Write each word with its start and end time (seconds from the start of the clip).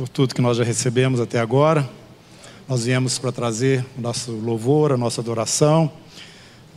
por 0.00 0.08
tudo 0.08 0.34
que 0.34 0.40
nós 0.40 0.56
já 0.56 0.64
recebemos 0.64 1.20
até 1.20 1.38
agora. 1.38 1.86
Nós 2.66 2.86
viemos 2.86 3.18
para 3.18 3.30
trazer 3.30 3.84
o 3.98 4.00
nosso 4.00 4.32
louvor, 4.32 4.92
a 4.92 4.96
nossa 4.96 5.20
adoração. 5.20 5.92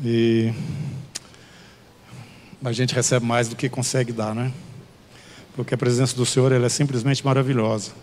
E 0.03 0.51
a 2.61 2.73
gente 2.73 2.93
recebe 2.93 3.25
mais 3.25 3.47
do 3.47 3.55
que 3.55 3.69
consegue 3.69 4.11
dar, 4.11 4.35
né? 4.35 4.51
Porque 5.55 5.73
a 5.73 5.77
presença 5.77 6.13
do 6.17 6.25
Senhor 6.25 6.51
ela 6.51 6.65
é 6.65 6.69
simplesmente 6.69 7.23
maravilhosa. 7.23 7.93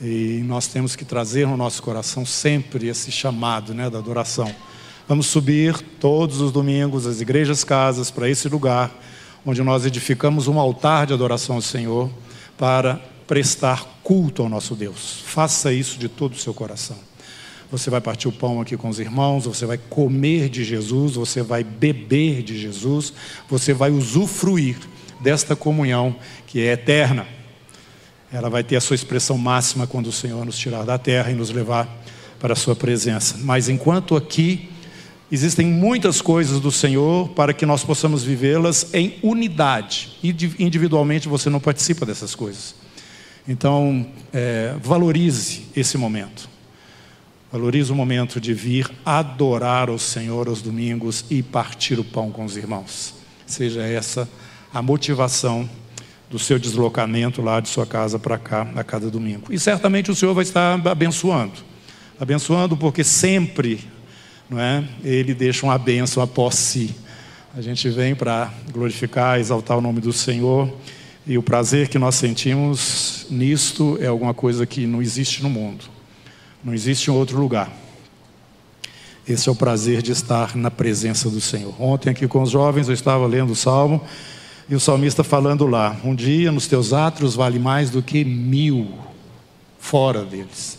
E 0.00 0.44
nós 0.44 0.68
temos 0.68 0.94
que 0.94 1.04
trazer 1.04 1.48
no 1.48 1.56
nosso 1.56 1.82
coração 1.82 2.24
sempre 2.24 2.86
esse 2.86 3.10
chamado 3.10 3.74
né, 3.74 3.90
da 3.90 3.98
adoração. 3.98 4.54
Vamos 5.08 5.26
subir 5.26 5.76
todos 5.98 6.40
os 6.40 6.52
domingos 6.52 7.04
as 7.04 7.20
igrejas 7.20 7.64
casas 7.64 8.12
para 8.12 8.30
esse 8.30 8.48
lugar 8.48 8.92
onde 9.44 9.60
nós 9.60 9.84
edificamos 9.84 10.46
um 10.46 10.60
altar 10.60 11.04
de 11.04 11.12
adoração 11.12 11.56
ao 11.56 11.62
Senhor 11.62 12.08
para 12.56 13.12
prestar 13.26 14.00
culto 14.02 14.42
ao 14.42 14.48
nosso 14.48 14.74
Deus. 14.74 15.22
Faça 15.24 15.72
isso 15.72 15.98
de 15.98 16.08
todo 16.08 16.34
o 16.34 16.38
seu 16.38 16.52
coração. 16.52 16.96
Você 17.70 17.90
vai 17.90 18.00
partir 18.00 18.28
o 18.28 18.32
pão 18.32 18.60
aqui 18.60 18.76
com 18.76 18.88
os 18.88 19.00
irmãos, 19.00 19.46
você 19.46 19.66
vai 19.66 19.78
comer 19.78 20.48
de 20.48 20.62
Jesus, 20.62 21.14
você 21.14 21.42
vai 21.42 21.64
beber 21.64 22.42
de 22.42 22.56
Jesus, 22.56 23.12
você 23.48 23.72
vai 23.72 23.90
usufruir 23.90 24.76
desta 25.20 25.56
comunhão 25.56 26.14
que 26.46 26.60
é 26.60 26.72
eterna. 26.72 27.26
Ela 28.32 28.50
vai 28.50 28.62
ter 28.62 28.76
a 28.76 28.80
sua 28.80 28.94
expressão 28.94 29.38
máxima 29.38 29.86
quando 29.86 30.08
o 30.08 30.12
Senhor 30.12 30.44
nos 30.44 30.58
tirar 30.58 30.84
da 30.84 30.98
terra 30.98 31.30
e 31.30 31.34
nos 31.34 31.50
levar 31.50 31.88
para 32.38 32.52
a 32.52 32.56
sua 32.56 32.76
presença. 32.76 33.38
Mas 33.38 33.68
enquanto 33.68 34.14
aqui 34.14 34.70
existem 35.32 35.66
muitas 35.66 36.20
coisas 36.20 36.60
do 36.60 36.70
Senhor 36.70 37.28
para 37.30 37.52
que 37.52 37.64
nós 37.64 37.82
possamos 37.82 38.22
vivê-las 38.22 38.92
em 38.92 39.18
unidade. 39.22 40.12
Individualmente 40.22 41.28
você 41.28 41.48
não 41.48 41.58
participa 41.58 42.04
dessas 42.06 42.34
coisas. 42.34 42.83
Então, 43.46 44.06
é, 44.32 44.74
valorize 44.82 45.66
esse 45.76 45.98
momento. 45.98 46.48
Valorize 47.52 47.92
o 47.92 47.94
momento 47.94 48.40
de 48.40 48.54
vir 48.54 48.90
adorar 49.04 49.90
o 49.90 49.98
Senhor 49.98 50.48
aos 50.48 50.62
domingos 50.62 51.24
e 51.30 51.42
partir 51.42 52.00
o 52.00 52.04
pão 52.04 52.30
com 52.30 52.44
os 52.44 52.56
irmãos. 52.56 53.14
Seja 53.46 53.82
essa 53.82 54.28
a 54.72 54.82
motivação 54.82 55.68
do 56.28 56.38
seu 56.38 56.58
deslocamento 56.58 57.40
lá 57.40 57.60
de 57.60 57.68
sua 57.68 57.86
casa 57.86 58.18
para 58.18 58.36
cá 58.36 58.66
a 58.74 58.82
cada 58.82 59.08
domingo. 59.08 59.52
E 59.52 59.58
certamente 59.58 60.10
o 60.10 60.16
Senhor 60.16 60.34
vai 60.34 60.42
estar 60.42 60.84
abençoando. 60.88 61.52
Abençoando 62.18 62.76
porque 62.76 63.04
sempre, 63.04 63.86
não 64.50 64.58
é? 64.58 64.82
Ele 65.04 65.32
deixa 65.32 65.64
uma 65.64 65.78
bênção 65.78 66.20
após 66.22 66.56
si. 66.56 66.92
A 67.56 67.60
gente 67.60 67.88
vem 67.88 68.16
para 68.16 68.52
glorificar, 68.72 69.38
exaltar 69.38 69.78
o 69.78 69.80
nome 69.80 70.00
do 70.00 70.12
Senhor 70.12 70.72
e 71.24 71.38
o 71.38 71.42
prazer 71.42 71.86
que 71.86 72.00
nós 72.00 72.16
sentimos 72.16 73.13
nisto 73.30 73.98
é 74.00 74.06
alguma 74.06 74.34
coisa 74.34 74.66
que 74.66 74.86
não 74.86 75.00
existe 75.00 75.42
no 75.42 75.50
mundo, 75.50 75.84
não 76.62 76.74
existe 76.74 77.10
em 77.10 77.14
outro 77.14 77.38
lugar. 77.38 77.72
Esse 79.26 79.48
é 79.48 79.52
o 79.52 79.54
prazer 79.54 80.02
de 80.02 80.12
estar 80.12 80.54
na 80.54 80.70
presença 80.70 81.30
do 81.30 81.40
Senhor. 81.40 81.74
Ontem, 81.80 82.10
aqui 82.10 82.28
com 82.28 82.42
os 82.42 82.50
jovens, 82.50 82.88
eu 82.88 82.94
estava 82.94 83.26
lendo 83.26 83.52
o 83.52 83.56
salmo 83.56 84.02
e 84.68 84.74
o 84.74 84.80
salmista 84.80 85.24
falando 85.24 85.66
lá: 85.66 85.96
Um 86.04 86.14
dia 86.14 86.52
nos 86.52 86.66
teus 86.66 86.92
átrios 86.92 87.34
vale 87.34 87.58
mais 87.58 87.90
do 87.90 88.02
que 88.02 88.24
mil 88.24 88.98
fora 89.78 90.24
deles. 90.24 90.78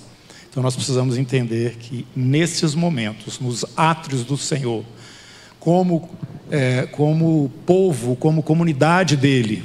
Então 0.50 0.64
nós 0.64 0.76
precisamos 0.76 1.18
entender 1.18 1.76
que 1.78 2.08
nesses 2.16 2.76
momentos, 2.76 3.40
nos 3.40 3.66
átrios 3.76 4.24
do 4.24 4.38
Senhor, 4.38 4.86
como, 5.60 6.10
é, 6.50 6.88
como 6.92 7.52
povo, 7.66 8.16
como 8.16 8.42
comunidade 8.42 9.18
dele, 9.18 9.64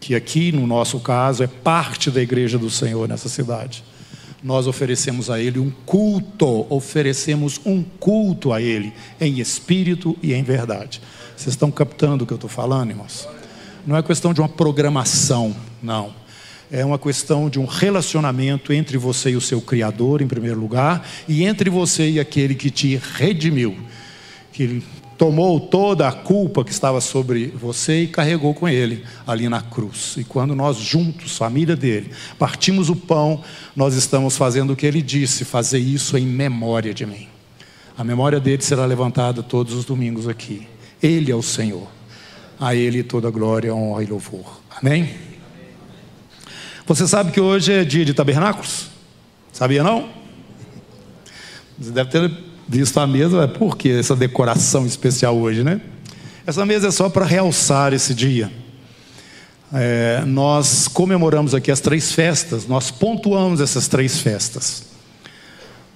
que 0.00 0.14
aqui 0.14 0.52
no 0.52 0.66
nosso 0.66 1.00
caso 1.00 1.42
é 1.42 1.46
parte 1.46 2.10
da 2.10 2.20
igreja 2.20 2.58
do 2.58 2.70
Senhor 2.70 3.08
nessa 3.08 3.28
cidade. 3.28 3.84
Nós 4.42 4.66
oferecemos 4.66 5.30
a 5.30 5.40
Ele 5.40 5.58
um 5.58 5.70
culto, 5.84 6.66
oferecemos 6.70 7.60
um 7.64 7.82
culto 7.82 8.52
a 8.52 8.62
Ele, 8.62 8.92
em 9.20 9.40
espírito 9.40 10.16
e 10.22 10.32
em 10.32 10.42
verdade. 10.42 11.00
Vocês 11.36 11.54
estão 11.54 11.70
captando 11.70 12.24
o 12.24 12.26
que 12.26 12.32
eu 12.32 12.36
estou 12.36 12.50
falando, 12.50 12.90
irmãos? 12.90 13.28
Não 13.86 13.96
é 13.96 14.02
questão 14.02 14.32
de 14.32 14.40
uma 14.40 14.48
programação, 14.48 15.54
não. 15.82 16.12
É 16.70 16.84
uma 16.84 16.98
questão 16.98 17.48
de 17.48 17.58
um 17.58 17.64
relacionamento 17.64 18.72
entre 18.72 18.98
você 18.98 19.30
e 19.30 19.36
o 19.36 19.40
seu 19.40 19.60
Criador, 19.60 20.20
em 20.20 20.28
primeiro 20.28 20.60
lugar, 20.60 21.08
e 21.26 21.44
entre 21.44 21.70
você 21.70 22.10
e 22.10 22.20
aquele 22.20 22.54
que 22.54 22.70
te 22.70 23.00
redimiu, 23.14 23.76
que 24.52 24.82
tomou 25.18 25.58
toda 25.58 26.06
a 26.06 26.12
culpa 26.12 26.64
que 26.64 26.70
estava 26.70 27.00
sobre 27.00 27.48
você 27.48 28.02
e 28.02 28.06
carregou 28.06 28.54
com 28.54 28.68
ele 28.68 29.04
ali 29.26 29.48
na 29.48 29.60
cruz. 29.60 30.14
E 30.16 30.22
quando 30.22 30.54
nós 30.54 30.76
juntos, 30.76 31.36
família 31.36 31.74
dele, 31.74 32.12
partimos 32.38 32.88
o 32.88 32.94
pão, 32.94 33.42
nós 33.74 33.94
estamos 33.94 34.36
fazendo 34.36 34.72
o 34.72 34.76
que 34.76 34.86
ele 34.86 35.02
disse, 35.02 35.44
fazer 35.44 35.80
isso 35.80 36.16
em 36.16 36.24
memória 36.24 36.94
de 36.94 37.04
mim. 37.04 37.26
A 37.96 38.04
memória 38.04 38.38
dele 38.38 38.62
será 38.62 38.86
levantada 38.86 39.42
todos 39.42 39.74
os 39.74 39.84
domingos 39.84 40.28
aqui. 40.28 40.68
Ele 41.02 41.32
é 41.32 41.34
o 41.34 41.42
Senhor. 41.42 41.88
A 42.60 42.74
ele 42.74 43.02
toda 43.02 43.28
glória, 43.28 43.74
honra 43.74 44.04
e 44.04 44.06
louvor. 44.06 44.60
Amém? 44.80 45.10
Você 46.86 47.08
sabe 47.08 47.32
que 47.32 47.40
hoje 47.40 47.72
é 47.72 47.84
dia 47.84 48.04
de 48.04 48.14
tabernáculos? 48.14 48.86
Sabia 49.52 49.82
não? 49.82 50.08
Você 51.76 51.90
deve 51.90 52.10
ter 52.10 52.47
visto 52.68 53.00
a 53.00 53.06
mesa, 53.06 53.48
por 53.48 53.76
que 53.76 53.90
essa 53.90 54.14
decoração 54.14 54.84
especial 54.84 55.36
hoje, 55.36 55.64
né? 55.64 55.80
Essa 56.46 56.66
mesa 56.66 56.88
é 56.88 56.90
só 56.90 57.08
para 57.08 57.24
realçar 57.24 57.94
esse 57.94 58.14
dia. 58.14 58.52
É, 59.72 60.22
nós 60.26 60.86
comemoramos 60.86 61.54
aqui 61.54 61.70
as 61.70 61.80
três 61.80 62.12
festas, 62.12 62.66
nós 62.66 62.90
pontuamos 62.90 63.60
essas 63.60 63.88
três 63.88 64.18
festas 64.20 64.84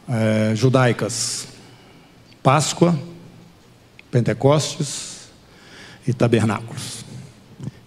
é, 0.08 0.54
judaicas: 0.54 1.46
Páscoa, 2.42 2.98
Pentecostes 4.10 5.28
e 6.06 6.12
Tabernáculos. 6.12 7.04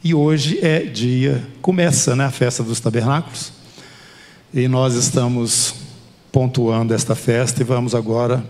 E 0.03 0.13
hoje 0.13 0.59
é 0.61 0.81
dia, 0.81 1.43
começa 1.61 2.15
né, 2.15 2.25
a 2.25 2.31
festa 2.31 2.61
dos 2.61 2.79
tabernáculos, 2.79 3.51
e 4.53 4.67
nós 4.67 4.93
estamos 4.93 5.73
pontuando 6.31 6.93
esta 6.93 7.15
festa 7.15 7.61
e 7.61 7.65
vamos 7.65 7.95
agora 7.95 8.43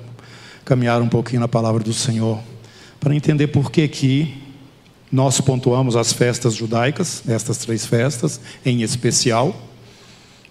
caminhar 0.66 1.00
um 1.00 1.08
pouquinho 1.08 1.42
na 1.42 1.48
palavra 1.48 1.84
do 1.84 1.94
Senhor, 1.94 2.40
para 3.00 3.16
entender 3.16 3.48
por 3.48 3.72
que 3.72 3.88
que 3.88 4.36
nós 5.12 5.40
pontuamos 5.40 5.96
as 5.96 6.12
festas 6.12 6.56
judaicas, 6.56 7.24
estas 7.28 7.60
três 7.60 7.86
festas 7.86 8.42
em 8.66 8.82
especial, 8.82 9.56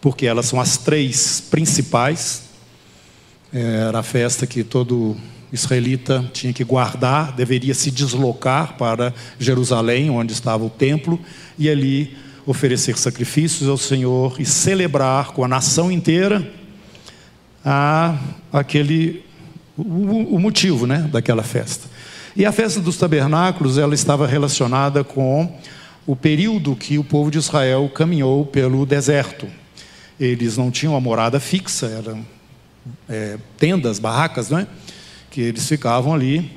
porque 0.00 0.24
elas 0.24 0.46
são 0.46 0.60
as 0.60 0.76
três 0.76 1.40
principais. 1.50 2.44
Era 3.52 3.98
a 3.98 4.02
festa 4.02 4.46
que 4.46 4.62
todo 4.62 5.16
israelita 5.52 6.28
tinha 6.32 6.52
que 6.52 6.64
guardar, 6.64 7.32
deveria 7.32 7.74
se 7.74 7.90
deslocar 7.90 8.76
para 8.76 9.12
Jerusalém, 9.38 10.10
onde 10.10 10.32
estava 10.32 10.64
o 10.64 10.70
templo, 10.70 11.18
e 11.58 11.68
ali 11.68 12.16
oferecer 12.46 12.96
sacrifícios 12.96 13.68
ao 13.68 13.78
Senhor 13.78 14.36
e 14.38 14.44
celebrar 14.44 15.32
com 15.32 15.44
a 15.44 15.48
nação 15.48 15.90
inteira 15.90 16.52
a, 17.64 18.18
aquele 18.52 19.24
o, 19.76 20.36
o 20.36 20.38
motivo 20.38 20.86
né, 20.86 21.08
daquela 21.10 21.42
festa. 21.42 21.88
E 22.36 22.44
a 22.44 22.52
festa 22.52 22.80
dos 22.80 22.96
tabernáculos 22.96 23.78
ela 23.78 23.94
estava 23.94 24.26
relacionada 24.26 25.04
com 25.04 25.56
o 26.06 26.16
período 26.16 26.74
que 26.74 26.98
o 26.98 27.04
povo 27.04 27.30
de 27.30 27.38
Israel 27.38 27.90
caminhou 27.94 28.44
pelo 28.44 28.84
deserto. 28.84 29.46
Eles 30.18 30.56
não 30.56 30.70
tinham 30.70 30.94
uma 30.94 31.00
morada 31.00 31.40
fixa, 31.40 31.86
eram 31.86 32.24
é, 33.08 33.38
tendas, 33.56 33.98
barracas, 33.98 34.50
não 34.50 34.58
é? 34.58 34.66
que 35.30 35.40
eles 35.40 35.66
ficavam 35.66 36.14
ali 36.14 36.50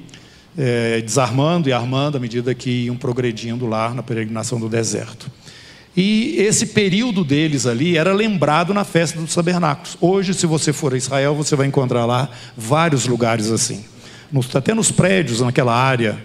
é, 0.57 1.01
desarmando 1.01 1.69
e 1.69 1.73
armando 1.73 2.17
à 2.17 2.19
medida 2.19 2.53
que 2.53 2.85
iam 2.85 2.95
progredindo 2.95 3.65
lá 3.65 3.93
na 3.93 4.03
peregrinação 4.03 4.59
do 4.59 4.67
deserto. 4.67 5.31
E 5.97 6.35
esse 6.37 6.67
período 6.67 7.23
deles 7.23 7.65
ali 7.65 7.97
era 7.97 8.13
lembrado 8.13 8.71
na 8.71 8.83
festa 8.83 9.19
dos 9.19 9.33
tabernáculos. 9.33 9.97
Hoje, 9.99 10.35
se 10.35 10.45
você 10.45 10.71
for 10.71 10.93
a 10.93 10.97
Israel, 10.97 11.33
você 11.33 11.55
vai 11.55 11.65
encontrar 11.65 12.05
lá 12.05 12.29
vários 12.55 13.07
lugares 13.07 13.49
assim. 13.49 13.83
até 14.53 14.75
nos 14.75 14.91
prédios, 14.91 15.41
naquela 15.41 15.75
área 15.75 16.23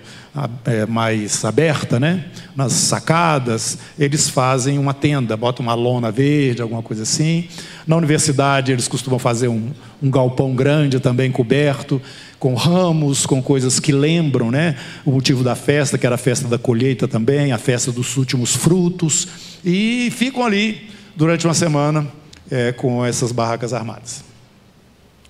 é, 0.66 0.84
mais 0.84 1.42
aberta, 1.42 1.98
né? 1.98 2.26
nas 2.54 2.72
sacadas, 2.72 3.78
eles 3.98 4.28
fazem 4.28 4.78
uma 4.78 4.92
tenda, 4.92 5.36
botam 5.38 5.64
uma 5.64 5.74
lona 5.74 6.10
verde, 6.10 6.60
alguma 6.60 6.82
coisa 6.82 7.02
assim. 7.02 7.48
Na 7.86 7.96
universidade, 7.96 8.72
eles 8.72 8.86
costumam 8.88 9.18
fazer 9.18 9.48
um, 9.48 9.70
um 10.02 10.10
galpão 10.10 10.54
grande 10.54 11.00
também 11.00 11.32
coberto 11.32 12.00
com 12.38 12.54
ramos, 12.54 13.24
com 13.24 13.40
coisas 13.40 13.78
que 13.78 13.92
lembram 13.92 14.50
né, 14.50 14.76
o 15.04 15.12
motivo 15.12 15.44
da 15.44 15.54
festa, 15.54 15.96
que 15.96 16.04
era 16.04 16.16
a 16.16 16.18
festa 16.18 16.48
da 16.48 16.58
colheita 16.58 17.06
também, 17.06 17.52
a 17.52 17.58
festa 17.58 17.92
dos 17.92 18.16
últimos 18.16 18.56
frutos, 18.56 19.51
e 19.64 20.10
ficam 20.10 20.44
ali 20.44 20.90
durante 21.14 21.46
uma 21.46 21.54
semana 21.54 22.10
é, 22.50 22.72
com 22.72 23.04
essas 23.04 23.32
barracas 23.32 23.72
armadas. 23.72 24.24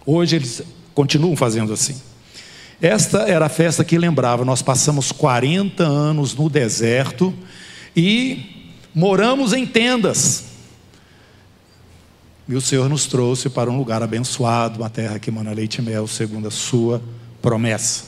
Hoje 0.05 0.37
eles 0.37 0.63
continuam 0.95 1.37
fazendo 1.37 1.73
assim. 1.73 2.01
Esta 2.81 3.29
era 3.29 3.47
a 3.47 3.49
festa 3.49 3.85
que 3.85 3.97
lembrava, 3.97 4.45
nós 4.45 4.61
passamos 4.61 5.13
40 5.13 5.85
anos 5.85 6.35
no 6.35 6.51
deserto 6.51 7.33
e 7.95 8.73
moramos 8.93 9.53
em 9.53 9.65
tendas. 9.65 10.45
E 12.49 12.55
o 12.57 12.61
Senhor 12.61 12.89
nos 12.89 13.07
trouxe 13.07 13.49
para 13.49 13.71
um 13.71 13.79
lugar 13.79 14.03
abençoado, 14.03 14.81
uma 14.81 14.91
terra 14.91 15.19
que 15.19 15.31
emana 15.31 15.53
leite 15.53 15.77
e 15.77 15.83
mel, 15.83 16.09
segundo 16.09 16.49
a 16.49 16.51
sua 16.51 17.01
promessa. 17.41 18.05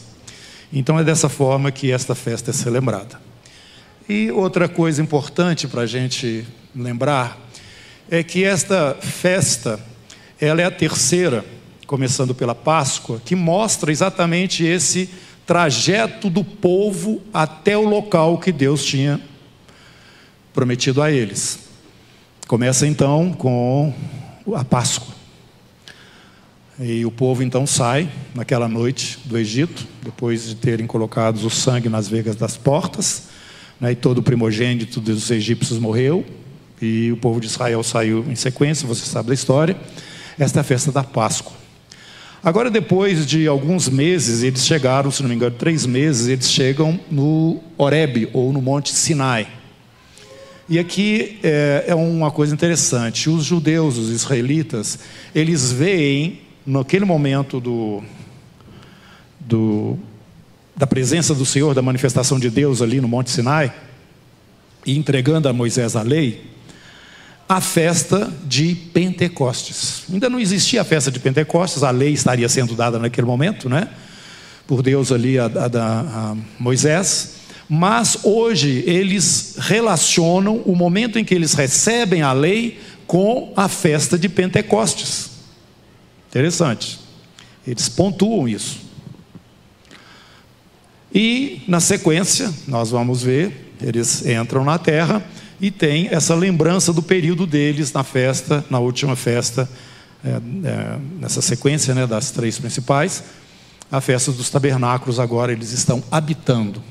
Então 0.73 0.99
é 0.99 1.05
dessa 1.05 1.29
forma 1.29 1.71
que 1.71 1.93
esta 1.93 2.17
festa 2.17 2.51
é 2.51 2.55
celebrada. 2.55 3.21
E 4.07 4.31
outra 4.31 4.69
coisa 4.69 5.01
importante 5.01 5.67
para 5.67 5.81
a 5.83 5.87
gente 5.87 6.47
lembrar 6.77 7.41
é 8.11 8.23
que 8.23 8.45
esta 8.45 8.95
festa, 9.01 9.81
ela 10.39 10.61
é 10.61 10.65
a 10.65 10.71
terceira, 10.71 11.43
começando 11.87 12.35
pela 12.35 12.55
Páscoa, 12.55 13.21
que 13.25 13.35
mostra 13.35 13.91
exatamente 13.91 14.63
esse 14.63 15.09
trajeto 15.47 16.29
do 16.29 16.45
povo 16.45 17.23
até 17.33 17.79
o 17.79 17.89
local 17.89 18.37
que 18.37 18.53
Deus 18.53 18.85
tinha 18.85 19.19
prometido 20.53 21.01
a 21.01 21.11
eles. 21.11 21.61
Começa 22.47 22.87
então 22.87 23.33
com 23.33 23.95
a 24.55 24.65
Páscoa. 24.65 25.15
E 26.79 27.07
o 27.07 27.11
povo 27.11 27.43
então 27.43 27.67
sai 27.67 28.07
naquela 28.35 28.69
noite 28.69 29.19
do 29.25 29.39
Egito, 29.39 29.87
depois 30.03 30.49
de 30.49 30.57
terem 30.57 30.87
colocado 30.87 31.37
o 31.37 31.49
sangue 31.49 31.89
nas 31.89 32.07
vegas 32.07 32.37
das 32.37 32.57
portas, 32.57 33.34
né, 33.81 33.93
e 33.93 33.95
todo 33.95 34.19
o 34.19 34.23
primogênito 34.23 35.01
dos 35.01 35.31
egípcios 35.31 35.79
morreu, 35.79 36.25
e 36.81 37.11
o 37.13 37.17
povo 37.17 37.41
de 37.41 37.47
Israel 37.47 37.83
saiu 37.83 38.25
em 38.29 38.35
sequência, 38.35 38.87
você 38.87 39.07
sabe 39.07 39.29
da 39.29 39.35
história. 39.35 39.77
Esta 40.39 40.59
é 40.59 40.63
a 40.63 40.65
festa 40.65 40.91
da 40.91 41.03
Páscoa. 41.03 41.53
Agora, 42.43 42.71
depois 42.71 43.25
de 43.25 43.47
alguns 43.47 43.89
meses, 43.89 44.43
eles 44.43 44.67
chegaram, 44.67 45.11
se 45.11 45.23
não 45.23 45.31
me 45.31 45.35
engano, 45.35 45.57
três 45.57 45.87
meses, 45.87 46.27
eles 46.29 46.51
chegam 46.51 47.01
no 47.11 47.61
Horebe, 47.79 48.29
ou 48.35 48.53
no 48.53 48.61
Monte 48.61 48.93
Sinai. 48.93 49.49
E 50.69 50.79
aqui 50.79 51.39
é, 51.43 51.85
é 51.89 51.95
uma 51.95 52.31
coisa 52.31 52.53
interessante: 52.53 53.31
os 53.31 53.45
judeus, 53.45 53.97
os 53.97 54.11
israelitas, 54.11 54.99
eles 55.35 55.73
veem, 55.73 56.41
naquele 56.67 57.05
momento 57.07 57.61
do, 57.61 58.03
do, 59.41 59.99
da 60.77 60.87
presença 60.87 61.35
do 61.35 61.47
Senhor, 61.47 61.75
da 61.75 61.83
manifestação 61.83 62.39
de 62.39 62.51
Deus 62.51 62.83
ali 62.83 63.01
no 63.01 63.09
Monte 63.09 63.31
Sinai, 63.31 63.73
e 64.85 64.97
entregando 64.97 65.49
a 65.49 65.53
Moisés 65.53 65.97
a 65.97 66.03
lei, 66.03 66.55
a 67.49 67.61
festa 67.61 68.33
de 68.47 68.75
Pentecostes. 68.75 70.05
Ainda 70.13 70.29
não 70.29 70.41
existia 70.41 70.81
a 70.81 70.85
festa 70.85 71.11
de 71.11 71.21
Pentecostes, 71.21 71.83
a 71.83 71.91
lei 71.91 72.13
estaria 72.13 72.49
sendo 72.49 72.75
dada 72.75 72.99
naquele 72.99 73.27
momento, 73.27 73.69
né? 73.69 73.89
Por 74.67 74.83
Deus 74.83 75.13
ali 75.13 75.39
a, 75.39 75.47
a, 75.47 76.31
a 76.31 76.37
Moisés. 76.59 77.35
Mas 77.69 78.19
hoje 78.23 78.83
eles 78.87 79.57
relacionam 79.59 80.63
o 80.65 80.75
momento 80.75 81.19
em 81.19 81.25
que 81.25 81.35
eles 81.35 81.55
recebem 81.55 82.23
a 82.23 82.33
lei 82.33 82.79
com 83.07 83.53
a 83.57 83.69
festa 83.69 84.19
de 84.19 84.29
Pentecostes. 84.29 85.31
Interessante. 86.29 86.99
Eles 87.67 87.89
pontuam 87.89 88.49
isso. 88.49 88.84
E 91.15 91.63
na 91.69 91.79
sequência, 91.79 92.53
nós 92.67 92.91
vamos 92.91 93.23
ver, 93.23 93.73
eles 93.81 94.27
entram 94.27 94.65
na 94.65 94.79
terra 94.79 95.25
e 95.61 95.71
tem 95.71 96.09
essa 96.11 96.35
lembrança 96.35 96.93
do 96.93 97.01
período 97.01 97.47
deles 97.47 97.93
na 97.93 98.03
festa, 98.03 98.65
na 98.69 98.81
última 98.81 99.15
festa, 99.15 99.69
é, 100.25 100.29
é, 100.31 100.99
nessa 101.21 101.41
sequência 101.41 101.95
né, 101.95 102.05
das 102.05 102.33
três 102.33 102.59
principais, 102.59 103.23
a 103.93 104.01
festa 104.01 104.33
dos 104.33 104.51
tabernáculos. 104.51 105.21
Agora 105.21 105.53
eles 105.53 105.71
estão 105.71 106.03
habitando, 106.11 106.83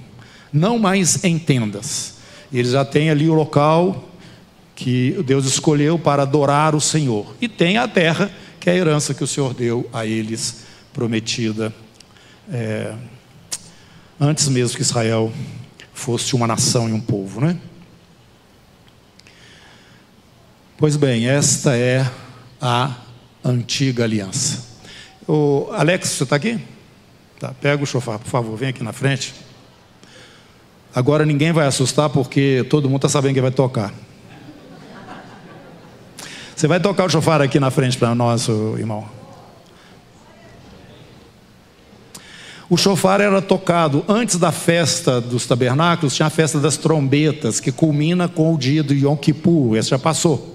não 0.53 0.79
mais 0.79 1.21
em 1.25 1.37
tendas. 1.37 2.13
Eles 2.51 2.71
já 2.71 2.85
têm 2.85 3.09
ali 3.09 3.27
o 3.27 3.33
local 3.33 4.09
que 4.73 5.21
Deus 5.25 5.45
escolheu 5.45 5.99
para 5.99 6.23
adorar 6.23 6.75
o 6.75 6.81
Senhor, 6.81 7.35
e 7.41 7.49
tem 7.49 7.77
a 7.77 7.89
terra 7.89 8.31
que 8.57 8.69
é 8.69 8.73
a 8.73 8.77
herança 8.77 9.13
que 9.13 9.23
o 9.23 9.27
Senhor 9.27 9.53
deu 9.53 9.89
a 9.91 10.05
eles, 10.05 10.63
prometida 10.93 11.73
é, 12.49 12.93
antes 14.23 14.47
mesmo 14.47 14.77
que 14.77 14.81
Israel 14.81 15.31
fosse 15.93 16.33
uma 16.33 16.47
nação 16.47 16.87
e 16.87 16.93
um 16.93 16.99
povo, 16.99 17.41
né? 17.41 17.57
Pois 20.77 20.95
bem, 20.95 21.27
esta 21.27 21.75
é 21.75 22.09
a 22.61 22.95
antiga 23.43 24.05
aliança. 24.05 24.65
O 25.27 25.69
Alex, 25.73 26.09
você 26.09 26.23
está 26.23 26.37
aqui? 26.37 26.57
Tá, 27.37 27.53
pega 27.53 27.83
o 27.83 27.85
chofar, 27.85 28.17
por 28.17 28.29
favor, 28.29 28.55
vem 28.55 28.69
aqui 28.69 28.81
na 28.81 28.93
frente. 28.93 29.33
Agora 30.95 31.25
ninguém 31.25 31.51
vai 31.51 31.67
assustar 31.67 32.09
porque 32.09 32.65
todo 32.69 32.85
mundo 32.89 33.05
está 33.05 33.09
sabendo 33.09 33.33
quem 33.33 33.41
vai 33.41 33.51
tocar. 33.51 33.93
Você 36.55 36.67
vai 36.67 36.79
tocar 36.79 37.05
o 37.05 37.09
chofar 37.09 37.41
aqui 37.41 37.59
na 37.59 37.69
frente 37.69 37.97
para 37.97 38.15
nós, 38.15 38.47
irmão. 38.47 39.22
O 42.69 42.77
chofar 42.77 43.21
era 43.21 43.41
tocado 43.41 44.03
antes 44.07 44.37
da 44.37 44.51
festa 44.51 45.19
dos 45.19 45.45
tabernáculos, 45.45 46.15
tinha 46.15 46.27
a 46.27 46.29
festa 46.29 46.59
das 46.59 46.77
trombetas, 46.77 47.59
que 47.59 47.71
culmina 47.71 48.27
com 48.27 48.53
o 48.53 48.57
dia 48.57 48.81
do 48.81 48.93
Yom 48.93 49.15
Kippur, 49.15 49.75
esse 49.75 49.89
já 49.89 49.99
passou 49.99 50.53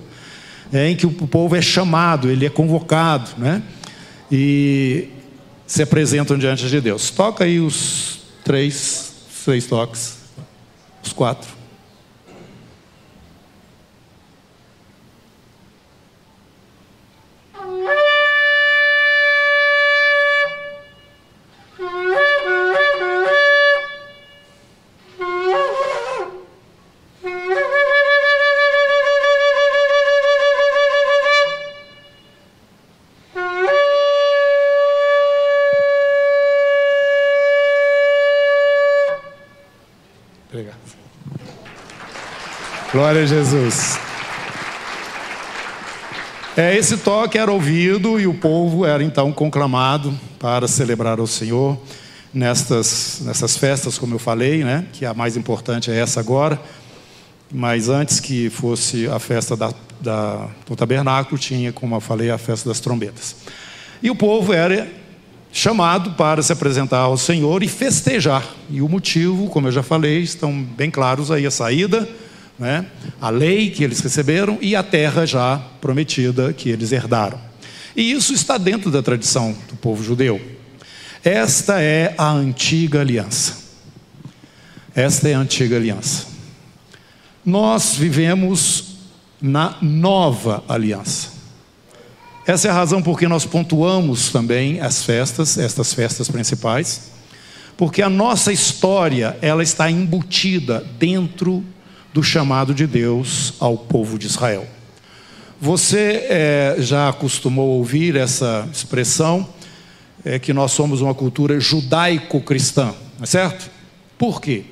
é, 0.73 0.91
em 0.91 0.97
que 0.97 1.07
o 1.07 1.11
povo 1.11 1.57
é 1.57 1.63
chamado, 1.63 2.31
ele 2.31 2.47
é 2.47 2.51
convocado, 2.51 3.31
né? 3.39 3.63
E 4.31 5.09
se 5.67 5.83
apresentam 5.83 6.37
diante 6.39 6.69
de 6.69 6.81
Deus. 6.81 7.11
Toca 7.11 7.45
aí 7.45 7.61
os 7.61 8.21
três, 8.45 9.13
três 9.45 9.67
toques, 9.67 10.19
os 11.03 11.13
quatro. 11.13 11.58
Glória 42.99 43.23
a 43.23 43.27
Jesus. 43.27 43.97
É, 46.57 46.77
esse 46.77 46.97
toque 46.97 47.39
era 47.39 47.49
ouvido 47.49 48.19
e 48.19 48.27
o 48.27 48.35
povo 48.35 48.85
era 48.85 49.05
então 49.05 49.31
conclamado 49.31 50.13
para 50.37 50.67
celebrar 50.67 51.21
ao 51.21 51.27
Senhor 51.29 51.79
nestas, 52.35 53.21
nessas 53.23 53.57
festas, 53.57 53.97
como 53.97 54.17
eu 54.17 54.19
falei, 54.19 54.65
né? 54.65 54.85
Que 54.93 55.07
a 55.07 55.15
mais 55.15 55.37
importante 55.37 55.93
é 55.93 55.95
essa 55.97 56.19
agora. 56.19 56.61
Mas 57.53 57.89
antes 57.89 58.19
que 58.19 58.51
fosse 58.51 59.07
a 59.07 59.21
festa 59.21 59.55
da, 59.57 59.73
da, 60.01 60.49
do 60.67 60.75
tabernáculo, 60.75 61.39
tinha, 61.39 61.73
como 61.73 61.95
eu 61.95 62.01
falei, 62.01 62.33
a 62.33 62.37
festa 62.37 62.69
das 62.69 62.81
trombetas. 62.81 63.37
E 64.03 64.11
o 64.11 64.17
povo 64.17 64.53
era 64.53 64.91
chamado 65.53 66.15
para 66.15 66.43
se 66.43 66.53
apresentar 66.53 67.03
ao 67.03 67.17
Senhor 67.17 67.63
e 67.63 67.69
festejar. 67.69 68.45
E 68.69 68.83
o 68.83 68.89
motivo, 68.89 69.47
como 69.51 69.69
eu 69.69 69.73
já 69.73 69.85
falei, 69.85 70.19
estão 70.19 70.53
bem 70.61 70.91
claros 70.91 71.31
aí 71.31 71.47
a 71.47 71.51
saída 71.53 72.09
né? 72.59 72.87
a 73.21 73.31
lei 73.31 73.71
que 73.71 73.85
eles 73.85 74.01
receberam 74.01 74.59
e 74.61 74.75
a 74.75 74.83
terra 74.83 75.25
já 75.27 75.59
prometida 75.81 76.53
que 76.53 76.69
eles 76.69 76.93
herdaram. 76.93 77.41
E 77.95 78.13
isso 78.13 78.33
está 78.33 78.59
dentro 78.59 78.91
da 78.91 79.03
tradição 79.03 79.57
do 79.69 79.77
povo 79.77 80.03
judeu. 80.03 80.41
Esta 81.25 81.81
é 81.81 82.15
a 82.17 82.31
antiga 82.31 83.01
aliança. 83.01 83.57
Esta 84.95 85.29
é 85.29 85.35
a 85.35 85.39
antiga 85.39 85.77
aliança. 85.77 86.27
Nós 87.45 87.95
vivemos 87.95 88.97
na 89.41 89.77
nova 89.81 90.63
aliança. 90.69 91.39
Essa 92.47 92.69
é 92.69 92.71
a 92.71 92.75
razão 92.75 93.03
por 93.03 93.19
que 93.19 93.29
nós 93.29 93.45
pontuamos 93.45 94.31
também 94.31 94.81
as 94.81 95.05
festas, 95.05 95.59
estas 95.59 95.93
festas 95.93 96.29
principais, 96.29 97.11
porque 97.77 98.03
a 98.03 98.09
nossa 98.09 98.53
história 98.53 99.37
ela 99.43 99.63
está 99.63 99.91
embutida 99.91 100.85
dentro 100.99 101.63
do 102.19 102.23
chamado 102.25 102.75
de 102.75 102.85
Deus 102.85 103.55
ao 103.61 103.79
povo 103.79 104.19
de 104.19 104.27
Israel. 104.27 104.67
Você 105.61 106.27
é, 106.29 106.75
já 106.81 107.09
acostumou 107.09 107.79
ouvir 107.79 108.17
essa 108.17 108.69
expressão, 108.73 109.49
é, 110.25 110.37
que 110.37 110.53
nós 110.53 110.73
somos 110.73 111.01
uma 111.01 111.15
cultura 111.15 111.61
judaico-cristã, 111.61 112.93
é 113.23 113.25
certo? 113.27 113.71
Por 114.19 114.41
quê? 114.41 114.65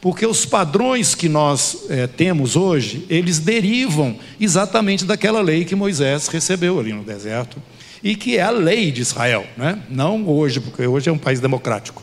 Porque 0.00 0.26
os 0.26 0.44
padrões 0.44 1.14
que 1.14 1.28
nós 1.28 1.84
é, 1.88 2.08
temos 2.08 2.56
hoje, 2.56 3.06
eles 3.08 3.38
derivam 3.38 4.16
exatamente 4.40 5.04
daquela 5.04 5.40
lei 5.40 5.64
que 5.64 5.76
Moisés 5.76 6.26
recebeu 6.26 6.80
ali 6.80 6.92
no 6.92 7.04
deserto, 7.04 7.62
e 8.02 8.16
que 8.16 8.38
é 8.38 8.42
a 8.42 8.50
lei 8.50 8.90
de 8.90 9.02
Israel, 9.02 9.46
né? 9.56 9.80
não 9.88 10.28
hoje, 10.28 10.58
porque 10.58 10.84
hoje 10.84 11.08
é 11.08 11.12
um 11.12 11.18
país 11.18 11.38
democrático. 11.38 12.02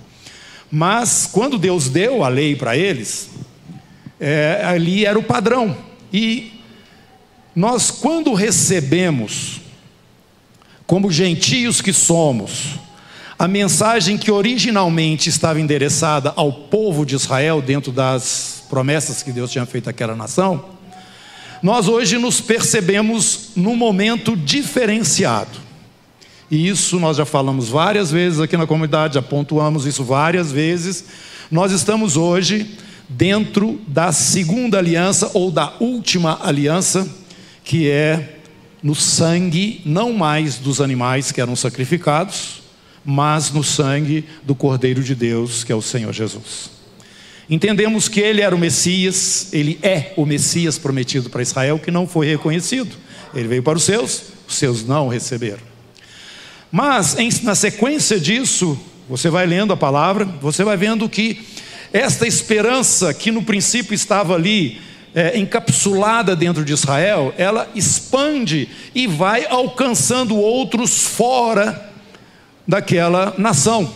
Mas 0.72 1.28
quando 1.30 1.58
Deus 1.58 1.90
deu 1.90 2.24
a 2.24 2.30
lei 2.30 2.56
para 2.56 2.78
eles, 2.78 3.30
é, 4.20 4.62
ali 4.64 5.06
era 5.06 5.18
o 5.18 5.24
padrão. 5.24 5.76
E 6.12 6.54
Nós, 7.56 7.90
quando 7.90 8.34
recebemos, 8.34 9.62
como 10.86 11.12
gentios 11.12 11.82
que 11.82 11.94
somos, 11.94 12.80
a 13.38 13.48
mensagem 13.48 14.18
que 14.18 14.32
originalmente 14.32 15.30
estava 15.30 15.60
endereçada 15.60 16.34
ao 16.36 16.52
povo 16.52 17.06
de 17.06 17.16
Israel, 17.16 17.62
dentro 17.62 17.92
das 17.92 18.64
promessas 18.70 19.24
que 19.24 19.32
Deus 19.32 19.52
tinha 19.52 19.66
feito 19.66 19.90
àquela 19.90 20.16
nação, 20.16 20.66
nós 21.62 21.88
hoje 21.88 22.18
nos 22.18 22.40
percebemos 22.42 23.50
num 23.56 23.76
momento 23.76 24.36
diferenciado. 24.36 25.60
E 26.52 26.68
isso 26.68 27.00
nós 27.00 27.18
já 27.18 27.26
falamos 27.26 27.70
várias 27.70 28.12
vezes 28.12 28.40
aqui 28.40 28.56
na 28.56 28.68
comunidade, 28.68 29.16
já 29.16 29.22
pontuamos 29.22 29.86
isso 29.86 30.04
várias 30.04 30.52
vezes. 30.52 31.06
Nós 31.50 31.72
estamos 31.72 32.18
hoje 32.18 32.78
dentro 33.08 33.82
da 33.88 34.12
segunda 34.12 34.78
aliança 34.78 35.32
ou 35.34 35.52
da 35.52 35.74
última 35.80 36.40
aliança, 36.42 37.08
que 37.64 37.90
é 37.90 38.40
no 38.82 38.94
sangue, 38.94 39.82
não 39.86 40.14
mais 40.14 40.58
dos 40.58 40.80
animais 40.80 41.32
que 41.32 41.42
eram 41.42 41.56
sacrificados, 41.56 42.62
mas 43.04 43.52
no 43.52 43.64
sangue 43.64 44.26
do 44.44 44.56
Cordeiro 44.56 45.04
de 45.04 45.16
Deus, 45.16 45.64
que 45.64 45.72
é 45.72 45.76
o 45.76 45.82
Senhor 45.82 46.14
Jesus. 46.14 46.72
Entendemos 47.50 48.08
que 48.08 48.20
ele 48.20 48.42
era 48.42 48.56
o 48.56 48.60
Messias, 48.60 49.50
ele 49.54 49.80
é 49.84 50.14
o 50.16 50.26
Messias 50.26 50.78
prometido 50.80 51.30
para 51.30 51.44
Israel, 51.44 51.78
que 51.78 51.92
não 51.92 52.08
foi 52.08 52.26
reconhecido. 52.26 52.96
Ele 53.34 53.48
veio 53.48 53.64
para 53.64 53.78
os 53.78 53.84
seus, 53.84 54.24
os 54.48 54.56
seus 54.56 54.84
não 54.86 55.08
receberam. 55.08 55.62
Mas, 56.72 57.18
em, 57.18 57.30
na 57.44 57.54
sequência 57.54 58.20
disso, 58.20 58.78
você 59.08 59.30
vai 59.30 59.46
lendo 59.46 59.72
a 59.72 59.78
palavra, 59.78 60.26
você 60.42 60.64
vai 60.64 60.76
vendo 60.76 61.08
que 61.08 61.40
esta 61.96 62.28
esperança 62.28 63.14
que 63.14 63.32
no 63.32 63.42
princípio 63.42 63.94
estava 63.94 64.36
ali, 64.36 64.82
é, 65.14 65.40
encapsulada 65.40 66.36
dentro 66.36 66.66
de 66.66 66.74
Israel, 66.74 67.34
ela 67.38 67.70
expande 67.74 68.68
e 68.94 69.08
vai 69.08 69.46
alcançando 69.46 70.36
outros 70.36 71.06
fora 71.08 71.90
daquela 72.68 73.34
nação. 73.38 73.90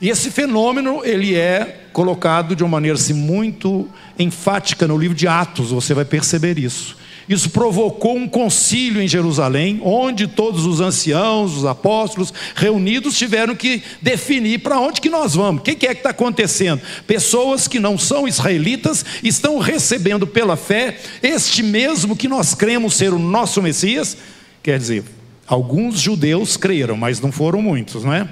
E 0.00 0.08
esse 0.08 0.30
fenômeno, 0.30 1.02
ele 1.04 1.34
é 1.34 1.82
colocado 1.92 2.56
de 2.56 2.62
uma 2.62 2.70
maneira 2.70 2.96
assim, 2.96 3.12
muito 3.12 3.86
enfática 4.18 4.88
no 4.88 4.96
livro 4.96 5.14
de 5.14 5.28
Atos, 5.28 5.72
você 5.72 5.92
vai 5.92 6.06
perceber 6.06 6.58
isso. 6.58 6.96
Isso 7.28 7.50
provocou 7.50 8.16
um 8.16 8.28
concílio 8.28 9.02
em 9.02 9.08
Jerusalém, 9.08 9.80
onde 9.82 10.26
todos 10.26 10.64
os 10.64 10.80
anciãos, 10.80 11.56
os 11.56 11.64
apóstolos 11.64 12.32
reunidos 12.54 13.18
tiveram 13.18 13.54
que 13.54 13.82
definir 14.00 14.60
para 14.60 14.78
onde 14.78 15.00
que 15.00 15.10
nós 15.10 15.34
vamos. 15.34 15.60
O 15.60 15.64
que, 15.64 15.72
é 15.72 15.74
que 15.74 15.86
está 15.86 16.10
acontecendo? 16.10 16.80
Pessoas 17.06 17.66
que 17.66 17.80
não 17.80 17.98
são 17.98 18.28
israelitas 18.28 19.04
estão 19.22 19.58
recebendo 19.58 20.26
pela 20.26 20.56
fé 20.56 20.98
este 21.22 21.62
mesmo 21.62 22.16
que 22.16 22.28
nós 22.28 22.54
cremos 22.54 22.94
ser 22.94 23.12
o 23.12 23.18
nosso 23.18 23.60
Messias. 23.60 24.16
Quer 24.62 24.78
dizer, 24.78 25.04
alguns 25.46 26.00
judeus 26.00 26.56
creram, 26.56 26.96
mas 26.96 27.20
não 27.20 27.32
foram 27.32 27.60
muitos, 27.60 28.04
não 28.04 28.12
é? 28.12 28.28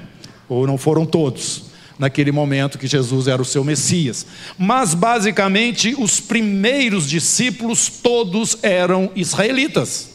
ou 0.48 0.66
não 0.66 0.76
foram 0.76 1.06
todos, 1.06 1.64
naquele 1.98 2.32
momento 2.32 2.78
que 2.78 2.86
Jesus 2.86 3.28
era 3.28 3.40
o 3.40 3.44
seu 3.44 3.64
Messias. 3.64 4.26
Mas, 4.58 4.94
basicamente, 4.94 5.94
os 5.98 6.20
primeiros 6.20 7.08
discípulos 7.08 7.88
todos 7.88 8.58
eram 8.62 9.10
israelitas. 9.14 10.10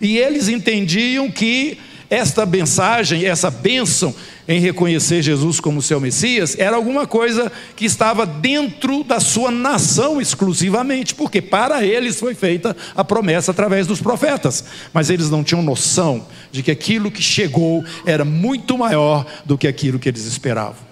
E 0.00 0.18
eles 0.18 0.48
entendiam 0.48 1.30
que 1.30 1.78
esta 2.10 2.46
mensagem, 2.46 3.24
essa 3.24 3.50
bênção 3.50 4.14
em 4.46 4.60
reconhecer 4.60 5.22
Jesus 5.22 5.58
como 5.58 5.80
seu 5.80 6.00
Messias, 6.00 6.56
era 6.58 6.76
alguma 6.76 7.06
coisa 7.06 7.50
que 7.74 7.84
estava 7.84 8.26
dentro 8.26 9.02
da 9.02 9.20
sua 9.20 9.50
nação 9.50 10.20
exclusivamente, 10.20 11.14
porque 11.14 11.40
para 11.40 11.84
eles 11.84 12.20
foi 12.20 12.34
feita 12.34 12.76
a 12.94 13.04
promessa 13.04 13.50
através 13.50 13.86
dos 13.86 14.00
profetas, 14.00 14.64
mas 14.92 15.10
eles 15.10 15.30
não 15.30 15.42
tinham 15.42 15.62
noção 15.62 16.26
de 16.52 16.62
que 16.62 16.70
aquilo 16.70 17.10
que 17.10 17.22
chegou 17.22 17.84
era 18.04 18.24
muito 18.24 18.76
maior 18.76 19.26
do 19.44 19.56
que 19.56 19.66
aquilo 19.66 19.98
que 19.98 20.08
eles 20.08 20.24
esperavam. 20.26 20.84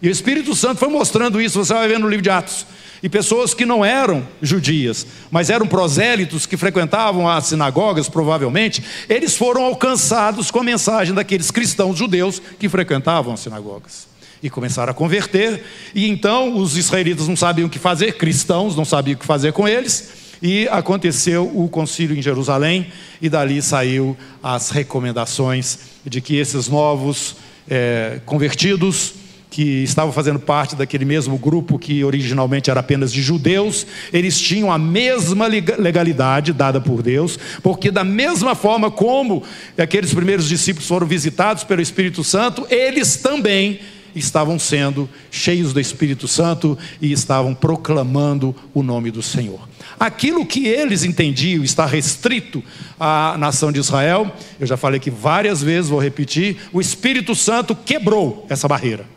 E 0.00 0.08
o 0.08 0.10
Espírito 0.10 0.54
Santo 0.54 0.78
foi 0.78 0.88
mostrando 0.88 1.40
isso, 1.40 1.64
você 1.64 1.72
vai 1.72 1.88
ver 1.88 1.98
no 1.98 2.08
livro 2.08 2.22
de 2.22 2.30
Atos 2.30 2.66
e 3.04 3.08
pessoas 3.10 3.52
que 3.52 3.66
não 3.66 3.84
eram 3.84 4.26
judias, 4.40 5.06
mas 5.30 5.50
eram 5.50 5.66
prosélitos 5.66 6.46
que 6.46 6.56
frequentavam 6.56 7.28
as 7.28 7.44
sinagogas, 7.44 8.08
provavelmente, 8.08 8.82
eles 9.10 9.36
foram 9.36 9.62
alcançados 9.62 10.50
com 10.50 10.60
a 10.60 10.64
mensagem 10.64 11.14
daqueles 11.14 11.50
cristãos 11.50 11.98
judeus 11.98 12.40
que 12.58 12.66
frequentavam 12.66 13.34
as 13.34 13.40
sinagogas. 13.40 14.06
E 14.42 14.48
começaram 14.48 14.90
a 14.90 14.94
converter, 14.94 15.62
e 15.94 16.08
então 16.08 16.56
os 16.56 16.78
israelitas 16.78 17.28
não 17.28 17.36
sabiam 17.36 17.66
o 17.66 17.70
que 17.70 17.78
fazer, 17.78 18.14
cristãos 18.14 18.74
não 18.74 18.86
sabiam 18.86 19.16
o 19.16 19.18
que 19.18 19.26
fazer 19.26 19.52
com 19.52 19.68
eles, 19.68 20.08
e 20.40 20.66
aconteceu 20.68 21.44
o 21.54 21.68
concílio 21.68 22.16
em 22.16 22.22
Jerusalém, 22.22 22.90
e 23.20 23.28
dali 23.28 23.60
saiu 23.60 24.16
as 24.42 24.70
recomendações 24.70 25.78
de 26.06 26.22
que 26.22 26.36
esses 26.36 26.68
novos 26.68 27.36
é, 27.68 28.20
convertidos 28.24 29.12
que 29.54 29.84
estavam 29.84 30.12
fazendo 30.12 30.40
parte 30.40 30.74
daquele 30.74 31.04
mesmo 31.04 31.38
grupo 31.38 31.78
que 31.78 32.02
originalmente 32.02 32.72
era 32.72 32.80
apenas 32.80 33.12
de 33.12 33.22
judeus, 33.22 33.86
eles 34.12 34.40
tinham 34.40 34.72
a 34.72 34.76
mesma 34.76 35.46
legalidade 35.46 36.52
dada 36.52 36.80
por 36.80 37.00
Deus, 37.00 37.38
porque 37.62 37.92
da 37.92 38.02
mesma 38.02 38.56
forma 38.56 38.90
como 38.90 39.44
aqueles 39.78 40.12
primeiros 40.12 40.48
discípulos 40.48 40.88
foram 40.88 41.06
visitados 41.06 41.62
pelo 41.62 41.80
Espírito 41.80 42.24
Santo, 42.24 42.66
eles 42.68 43.16
também 43.16 43.78
estavam 44.12 44.58
sendo 44.58 45.08
cheios 45.30 45.72
do 45.72 45.78
Espírito 45.78 46.26
Santo 46.26 46.76
e 47.00 47.12
estavam 47.12 47.54
proclamando 47.54 48.56
o 48.74 48.82
nome 48.82 49.12
do 49.12 49.22
Senhor. 49.22 49.68
Aquilo 50.00 50.44
que 50.44 50.66
eles 50.66 51.04
entendiam 51.04 51.62
está 51.62 51.86
restrito 51.86 52.60
à 52.98 53.36
nação 53.38 53.70
de 53.70 53.78
Israel, 53.78 54.32
eu 54.58 54.66
já 54.66 54.76
falei 54.76 54.98
aqui 54.98 55.10
várias 55.10 55.62
vezes, 55.62 55.90
vou 55.90 56.00
repetir, 56.00 56.56
o 56.72 56.80
Espírito 56.80 57.36
Santo 57.36 57.76
quebrou 57.76 58.44
essa 58.50 58.66
barreira. 58.66 59.13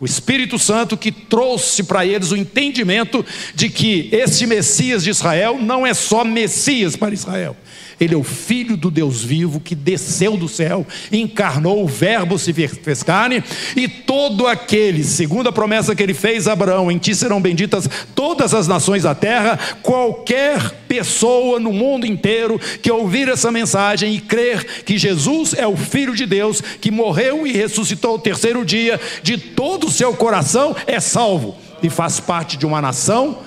O 0.00 0.06
Espírito 0.06 0.58
Santo 0.58 0.96
que 0.96 1.12
trouxe 1.12 1.82
para 1.82 2.06
eles 2.06 2.32
o 2.32 2.36
entendimento 2.36 3.24
de 3.54 3.68
que 3.68 4.08
esse 4.10 4.46
Messias 4.46 5.04
de 5.04 5.10
Israel 5.10 5.58
não 5.60 5.86
é 5.86 5.92
só 5.92 6.24
Messias 6.24 6.96
para 6.96 7.12
Israel, 7.12 7.54
ele 8.00 8.14
é 8.14 8.16
o 8.16 8.24
Filho 8.24 8.78
do 8.78 8.90
Deus 8.90 9.22
vivo 9.22 9.60
que 9.60 9.74
desceu 9.74 10.34
do 10.34 10.48
céu, 10.48 10.86
encarnou, 11.12 11.84
o 11.84 11.86
Verbo 11.86 12.38
se 12.38 12.50
fez 12.54 13.02
carne, 13.02 13.44
e 13.76 13.86
todo 13.86 14.46
aquele, 14.46 15.04
segundo 15.04 15.50
a 15.50 15.52
promessa 15.52 15.94
que 15.94 16.02
ele 16.02 16.14
fez 16.14 16.48
a 16.48 16.52
Abraão, 16.52 16.90
em 16.90 16.96
ti 16.96 17.14
serão 17.14 17.42
benditas 17.42 17.86
todas 18.14 18.54
as 18.54 18.66
nações 18.66 19.02
da 19.02 19.14
terra, 19.14 19.58
qualquer 19.82 20.70
pessoa 20.88 21.60
no 21.60 21.74
mundo 21.74 22.06
inteiro 22.06 22.58
que 22.80 22.90
ouvir 22.90 23.28
essa 23.28 23.52
mensagem 23.52 24.14
e 24.14 24.20
crer 24.20 24.82
que 24.82 24.96
Jesus 24.96 25.52
é 25.52 25.66
o 25.66 25.76
Filho 25.76 26.16
de 26.16 26.24
Deus, 26.24 26.62
que 26.80 26.90
morreu 26.90 27.46
e 27.46 27.52
ressuscitou 27.52 28.14
o 28.14 28.18
terceiro 28.18 28.64
dia, 28.64 28.98
de 29.22 29.36
todo 29.36 29.89
seu 29.90 30.14
coração 30.14 30.74
é 30.86 31.00
salvo 31.00 31.56
e 31.82 31.90
faz 31.90 32.20
parte 32.20 32.56
de 32.56 32.66
uma 32.66 32.80
nação 32.80 33.38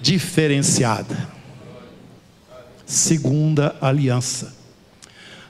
diferenciada 0.00 1.36
segunda 2.86 3.74
aliança. 3.80 4.54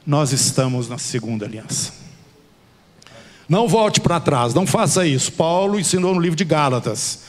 Nós 0.07 0.33
estamos 0.33 0.89
na 0.89 0.99
segunda 0.99 1.45
aliança. 1.45 1.93
Não 3.49 3.69
volte 3.69 4.01
para 4.01 4.19
trás, 4.19 4.55
não 4.55 4.67
faça 4.67 5.07
isso. 5.07 5.31
Paulo 5.33 5.79
ensinou 5.79 6.15
no 6.15 6.21
livro 6.21 6.37
de 6.37 6.45
Gálatas. 6.45 7.21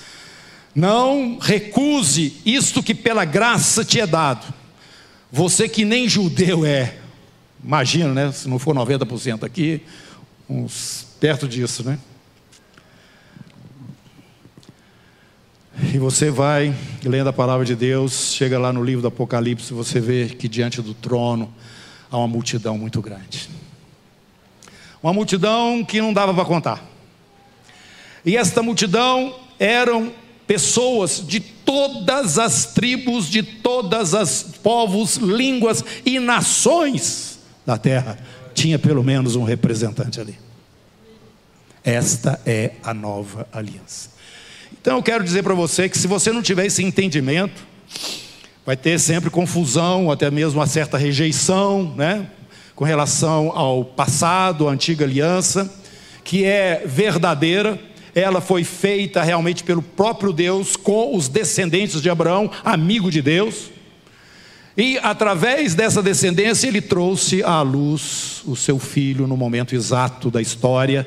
Não 0.74 1.38
recuse 1.40 2.38
isto 2.46 2.82
que 2.82 2.96
pela 2.96 3.26
graça 3.26 3.84
te 3.84 4.00
é 4.00 4.08
dado. 4.08 4.52
Você 5.32 5.68
que 5.68 5.84
nem 5.84 6.08
judeu 6.08 6.66
é, 6.66 6.98
imagina, 7.64 8.14
né? 8.14 8.32
Se 8.32 8.48
não 8.48 8.58
for 8.58 8.74
90% 8.74 9.44
aqui, 9.44 9.82
uns 10.50 11.06
perto 11.20 11.48
disso, 11.48 11.84
né? 11.84 12.00
E 15.98 16.00
você 16.00 16.30
vai 16.30 16.76
lendo 17.04 17.28
a 17.28 17.34
palavra 17.34 17.66
de 17.66 17.76
Deus, 17.76 18.32
chega 18.36 18.60
lá 18.60 18.72
no 18.72 18.84
livro 18.84 19.02
do 19.02 19.08
Apocalipse, 19.08 19.74
você 19.74 20.00
vê 20.00 20.28
que 20.28 20.48
diante 20.48 20.80
do 20.80 20.94
trono 20.94 21.52
há 22.12 22.20
uma 22.20 22.28
multidão 22.28 22.78
muito 22.78 23.02
grande. 23.02 23.50
Uma 25.02 25.12
multidão 25.12 25.84
que 25.84 26.00
não 26.00 26.14
dava 26.14 26.36
para 26.36 26.46
contar. 26.46 26.88
E 28.24 28.38
esta 28.38 28.62
multidão 28.62 29.38
eram 29.58 30.14
pessoas 30.46 31.26
de 31.26 31.40
todas 31.40 32.38
as 32.38 32.76
tribos, 32.76 33.28
de 33.28 33.42
todas 33.42 34.14
as 34.14 34.44
povos, 34.44 35.16
línguas 35.16 35.84
e 36.06 36.20
nações 36.20 37.40
da 37.66 37.76
terra. 37.76 38.20
Tinha 38.54 38.78
pelo 38.78 39.04
menos 39.04 39.36
um 39.36 39.44
representante 39.44 40.22
ali. 40.22 40.38
Esta 41.84 42.40
é 42.46 42.74
a 42.84 42.94
nova 42.94 43.48
aliança. 43.52 44.16
Então 44.88 45.00
eu 45.00 45.04
quero 45.04 45.22
dizer 45.22 45.44
para 45.44 45.54
você 45.54 45.90
que 45.90 45.98
se 45.98 46.08
você 46.08 46.32
não 46.32 46.42
tiver 46.42 46.66
esse 46.66 46.82
entendimento, 46.82 47.62
vai 48.66 48.78
ter 48.78 48.98
sempre 48.98 49.30
confusão, 49.30 50.10
até 50.10 50.32
mesmo 50.32 50.62
uma 50.62 50.66
certa 50.66 50.98
rejeição, 50.98 51.94
né? 51.98 52.26
Com 52.74 52.86
relação 52.86 53.52
ao 53.54 53.84
passado, 53.84 54.66
à 54.66 54.72
antiga 54.72 55.04
aliança, 55.04 55.70
que 56.24 56.46
é 56.46 56.84
verdadeira, 56.86 57.78
ela 58.16 58.40
foi 58.40 58.64
feita 58.64 59.22
realmente 59.22 59.62
pelo 59.62 59.82
próprio 59.82 60.32
Deus 60.32 60.78
com 60.78 61.14
os 61.14 61.28
descendentes 61.28 62.02
de 62.02 62.10
Abraão, 62.10 62.50
amigo 62.64 63.12
de 63.12 63.22
Deus. 63.22 63.70
E 64.78 64.98
através 65.00 65.76
dessa 65.76 66.02
descendência, 66.02 66.66
ele 66.66 66.80
trouxe 66.80 67.44
à 67.44 67.62
luz 67.62 68.42
o 68.46 68.56
seu 68.56 68.80
filho 68.80 69.28
no 69.28 69.36
momento 69.36 69.76
exato 69.76 70.32
da 70.32 70.42
história, 70.42 71.06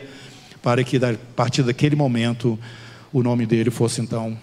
para 0.63 0.85
que 0.85 0.99
a 0.99 1.15
partir 1.35 1.63
daquele 1.63 1.97
momento 1.97 2.59
o 3.13 3.23
nome 3.23 3.47
dele 3.47 3.71
fosse 3.71 4.01
então 4.01 4.37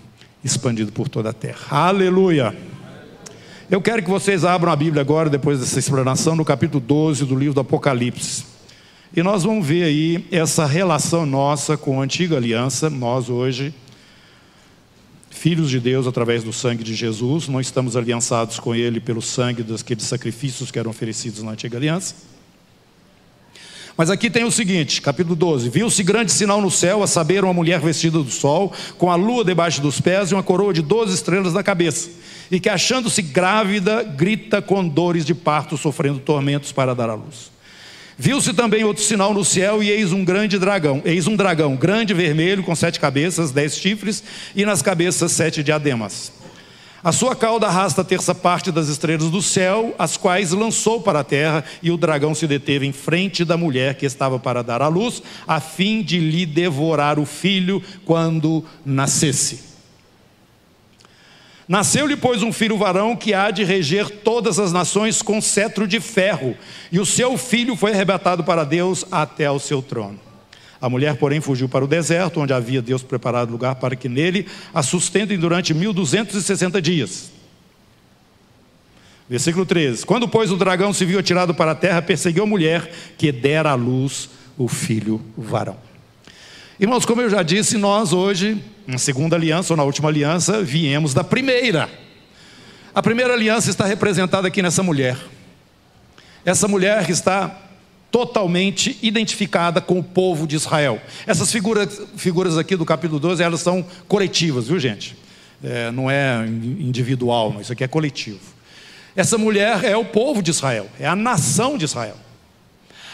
expandido 0.43 0.91
por 0.91 1.07
toda 1.09 1.29
a 1.29 1.33
terra. 1.33 1.65
Aleluia! 1.69 2.55
Eu 3.69 3.81
quero 3.81 4.01
que 4.01 4.09
vocês 4.09 4.45
abram 4.45 4.71
a 4.71 4.75
Bíblia 4.75 5.01
agora, 5.01 5.29
depois 5.29 5.59
dessa 5.59 5.77
explanação, 5.77 6.35
no 6.35 6.45
capítulo 6.45 6.79
12 6.79 7.25
do 7.25 7.35
livro 7.35 7.53
do 7.53 7.61
Apocalipse. 7.61 8.45
E 9.15 9.21
nós 9.21 9.43
vamos 9.43 9.65
ver 9.65 9.83
aí 9.83 10.25
essa 10.31 10.65
relação 10.65 11.25
nossa 11.25 11.75
com 11.75 11.99
a 11.99 12.03
antiga 12.03 12.37
aliança, 12.37 12.89
nós 12.89 13.29
hoje 13.29 13.73
filhos 15.37 15.69
de 15.69 15.79
Deus 15.79 16.07
através 16.07 16.43
do 16.43 16.51
sangue 16.51 16.83
de 16.83 16.95
Jesus, 16.95 17.47
não 17.47 17.61
estamos 17.61 17.95
aliançados 17.95 18.59
com 18.59 18.73
Ele 18.73 18.99
pelo 18.99 19.21
sangue 19.21 19.63
daqueles 19.63 20.03
sacrifícios 20.03 20.71
que 20.71 20.79
eram 20.79 20.89
oferecidos 20.89 21.43
na 21.43 21.51
antiga 21.51 21.77
aliança. 21.77 22.15
Mas 23.97 24.11
aqui 24.11 24.29
tem 24.29 24.43
o 24.43 24.51
seguinte, 24.51 25.01
capítulo 25.01 25.35
12: 25.35 25.69
Viu-se 25.69 26.03
grande 26.03 26.31
sinal 26.31 26.61
no 26.61 26.69
céu, 26.69 27.01
a 27.01 27.07
saber, 27.07 27.43
uma 27.43 27.53
mulher 27.53 27.79
vestida 27.79 28.19
do 28.19 28.29
sol, 28.29 28.71
com 28.95 29.09
a 29.09 29.15
lua 29.15 29.43
debaixo 29.43 29.81
dos 29.81 29.99
pés 29.99 30.29
e 30.29 30.35
uma 30.35 30.43
coroa 30.43 30.71
de 30.71 30.83
doze 30.83 31.15
estrelas 31.15 31.53
na 31.53 31.63
cabeça, 31.63 32.11
e 32.51 32.59
que, 32.59 32.69
achando-se 32.69 33.23
grávida, 33.23 34.03
grita 34.03 34.61
com 34.61 34.87
dores 34.87 35.25
de 35.25 35.33
parto, 35.33 35.75
sofrendo 35.75 36.19
tormentos 36.19 36.71
para 36.71 36.93
dar 36.93 37.09
à 37.09 37.15
luz. 37.15 37.49
Viu-se 38.19 38.53
também 38.53 38.83
outro 38.83 39.03
sinal 39.03 39.33
no 39.33 39.43
céu, 39.43 39.81
e 39.81 39.89
eis 39.89 40.11
um 40.11 40.23
grande 40.23 40.59
dragão, 40.59 41.01
eis 41.03 41.25
um 41.25 41.35
dragão 41.35 41.75
grande 41.75 42.13
vermelho, 42.13 42.61
com 42.61 42.75
sete 42.75 42.99
cabeças, 42.99 43.51
dez 43.51 43.77
chifres, 43.77 44.23
e 44.55 44.63
nas 44.63 44.83
cabeças 44.83 45.31
sete 45.31 45.63
diademas. 45.63 46.31
A 47.03 47.11
sua 47.11 47.35
cauda 47.35 47.67
arrasta 47.67 48.01
a 48.01 48.03
terça 48.03 48.33
parte 48.33 48.71
das 48.71 48.87
estrelas 48.87 49.29
do 49.29 49.41
céu, 49.41 49.93
as 49.99 50.17
quais 50.17 50.51
lançou 50.51 50.99
para 50.99 51.19
a 51.19 51.23
terra, 51.23 51.63
e 51.81 51.91
o 51.91 51.97
dragão 51.97 52.33
se 52.33 52.47
deteve 52.47 52.87
em 52.87 52.91
frente 52.91 53.45
da 53.45 53.55
mulher 53.55 53.95
que 53.95 54.05
estava 54.05 54.39
para 54.39 54.63
dar 54.63 54.81
à 54.81 54.87
luz, 54.87 55.21
a 55.47 55.59
fim 55.59 56.01
de 56.01 56.19
lhe 56.19 56.45
devorar 56.45 57.19
o 57.19 57.25
filho 57.25 57.81
quando 58.03 58.65
nascesse. 58.83 59.67
Nasceu-lhe, 61.67 62.15
pois, 62.15 62.41
um 62.41 62.51
filho 62.51 62.77
varão 62.77 63.15
que 63.15 63.33
há 63.33 63.51
de 63.51 63.63
reger 63.63 64.09
todas 64.09 64.57
as 64.57 64.71
nações 64.71 65.21
com 65.21 65.39
cetro 65.39 65.87
de 65.87 65.99
ferro, 65.99 66.55
e 66.91 66.99
o 66.99 67.05
seu 67.05 67.37
filho 67.37 67.75
foi 67.75 67.91
arrebatado 67.91 68.43
para 68.43 68.63
Deus 68.63 69.05
até 69.11 69.45
ao 69.45 69.59
seu 69.59 69.81
trono. 69.81 70.26
A 70.79 70.87
mulher, 70.89 71.15
porém, 71.15 71.41
fugiu 71.41 71.67
para 71.67 71.83
o 71.83 71.87
deserto, 71.87 72.39
onde 72.39 72.53
havia 72.53 72.81
Deus 72.81 73.01
preparado 73.01 73.51
lugar 73.51 73.75
para 73.75 73.95
que 73.95 74.07
nele 74.07 74.45
a 74.73 74.83
sustentem 74.83 75.37
durante 75.37 75.73
1260 75.73 76.81
dias. 76.81 77.31
Versículo 79.29 79.65
13: 79.65 80.05
Quando, 80.05 80.27
pois, 80.27 80.51
o 80.51 80.57
dragão 80.57 80.93
se 80.93 81.03
viu 81.03 81.19
atirado 81.19 81.53
para 81.53 81.71
a 81.71 81.75
terra, 81.75 82.01
perseguiu 82.01 82.43
a 82.43 82.47
mulher 82.47 82.89
que 83.17 83.31
dera 83.31 83.71
à 83.71 83.75
luz 83.75 84.29
o 84.57 84.67
filho 84.67 85.21
varão. 85.37 85.77
Irmãos, 86.79 87.05
como 87.05 87.21
eu 87.21 87.29
já 87.29 87.41
disse, 87.41 87.75
nós 87.77 88.13
hoje, 88.13 88.63
na 88.85 88.99
segunda 88.99 89.35
aliança 89.35 89.73
ou 89.73 89.77
na 89.77 89.83
última 89.83 90.09
aliança, 90.09 90.61
viemos 90.61 91.13
da 91.13 91.23
primeira. 91.23 91.89
A 92.93 93.01
primeira 93.01 93.33
aliança 93.33 93.69
está 93.69 93.85
representada 93.85 94.47
aqui 94.47 94.61
nessa 94.61 94.83
mulher. 94.83 95.17
Essa 96.45 96.67
mulher 96.67 97.05
que 97.05 97.11
está 97.11 97.66
totalmente 98.17 98.97
identificada 99.03 99.79
com 99.79 99.99
o 99.99 100.03
povo 100.03 100.47
de 100.47 100.55
Israel. 100.55 100.99
Essas 101.27 101.51
figuras, 101.51 102.01
figuras 102.15 102.57
aqui 102.57 102.75
do 102.75 102.83
capítulo 102.83 103.19
12, 103.19 103.43
elas 103.43 103.61
são 103.61 103.85
coletivas, 104.07 104.67
viu 104.67 104.79
gente? 104.79 105.15
É, 105.63 105.91
não 105.91 106.09
é 106.09 106.43
individual, 106.47 107.53
não, 107.53 107.61
isso 107.61 107.71
aqui 107.71 107.83
é 107.83 107.87
coletivo. 107.87 108.39
Essa 109.15 109.37
mulher 109.37 109.83
é 109.83 109.95
o 109.95 110.03
povo 110.03 110.41
de 110.41 110.49
Israel, 110.49 110.87
é 110.99 111.05
a 111.05 111.15
nação 111.15 111.77
de 111.77 111.85
Israel. 111.85 112.17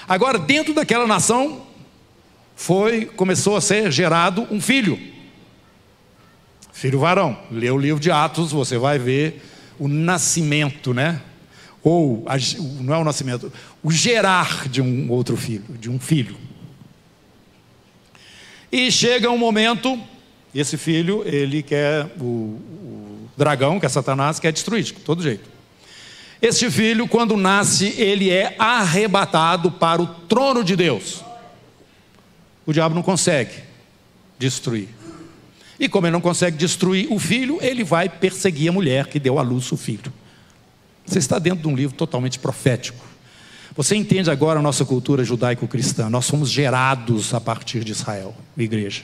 Agora, 0.07 0.39
dentro 0.39 0.73
daquela 0.73 1.06
nação, 1.06 1.63
foi 2.56 3.06
começou 3.06 3.58
a 3.58 3.62
ser 3.62 3.91
gerado 3.91 4.47
um 4.49 4.62
filho. 4.62 4.97
Filho 6.71 6.99
varão. 6.99 7.38
Lê 7.51 7.69
o 7.69 7.78
livro 7.78 7.99
de 7.99 8.10
Atos, 8.10 8.54
você 8.54 8.78
vai 8.78 8.97
ver 8.97 9.43
o 9.78 9.89
nascimento, 9.89 10.93
né? 10.93 11.21
Ou 11.84 12.26
não 12.80 12.93
é 12.93 12.98
o 12.98 13.04
nascimento, 13.04 13.52
o 13.84 13.91
gerar 13.91 14.67
de 14.69 14.82
um 14.82 15.12
outro 15.12 15.36
filho, 15.36 15.65
de 15.80 15.89
um 15.89 16.00
filho. 16.00 16.38
E 18.72 18.89
chega 18.91 19.30
um 19.30 19.38
momento, 19.38 20.00
esse 20.56 20.78
filho, 20.78 21.24
ele 21.26 21.62
quer 21.62 22.06
o, 22.19 22.24
o 22.24 23.30
dragão, 23.38 23.80
que 23.80 23.86
é 23.86 23.89
Satanás, 23.89 24.39
quer 24.39 24.54
destruir 24.54 24.84
de 24.84 24.93
todo 24.93 25.22
jeito. 25.22 25.50
Este 26.41 26.72
filho, 26.72 27.08
quando 27.08 27.38
nasce, 27.38 27.93
ele 27.98 28.30
é 28.30 28.56
arrebatado 28.58 29.72
para 29.72 30.02
o 30.02 30.08
trono 30.08 30.63
de 30.63 30.76
Deus 30.76 31.24
o 32.65 32.72
diabo 32.74 32.96
não 32.96 33.04
consegue 33.04 33.52
destruir. 34.39 34.88
E 35.80 35.89
como 35.89 36.08
ele 36.08 36.13
não 36.13 36.22
consegue 36.22 36.56
destruir 36.56 37.12
o 37.12 37.19
filho, 37.19 37.58
ele 37.62 37.84
vai 37.84 38.08
perseguir 38.08 38.69
a 38.69 38.72
mulher 38.72 39.08
que 39.08 39.19
deu 39.19 39.38
à 39.38 39.41
luz 39.41 39.72
o 39.72 39.78
filho. 39.78 40.13
Você 41.06 41.20
está 41.20 41.39
dentro 41.39 41.62
de 41.62 41.68
um 41.68 41.76
livro 41.76 41.96
totalmente 41.96 42.39
profético. 42.39 43.06
Você 43.76 43.96
entende 43.96 44.30
agora 44.30 44.60
a 44.60 44.62
nossa 44.62 44.86
cultura 44.86 45.24
judaico-cristã. 45.24 46.10
Nós 46.10 46.26
somos 46.26 46.50
gerados 46.50 47.34
a 47.34 47.42
partir 47.42 47.84
de 47.84 47.92
Israel, 47.92 48.36
igreja. 48.58 49.02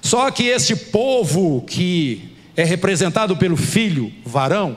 Só 0.00 0.30
que 0.30 0.44
esse 0.44 0.74
povo 0.76 1.62
que 1.62 2.36
é 2.56 2.64
representado 2.64 3.36
pelo 3.36 3.56
filho 3.56 4.12
varão, 4.24 4.76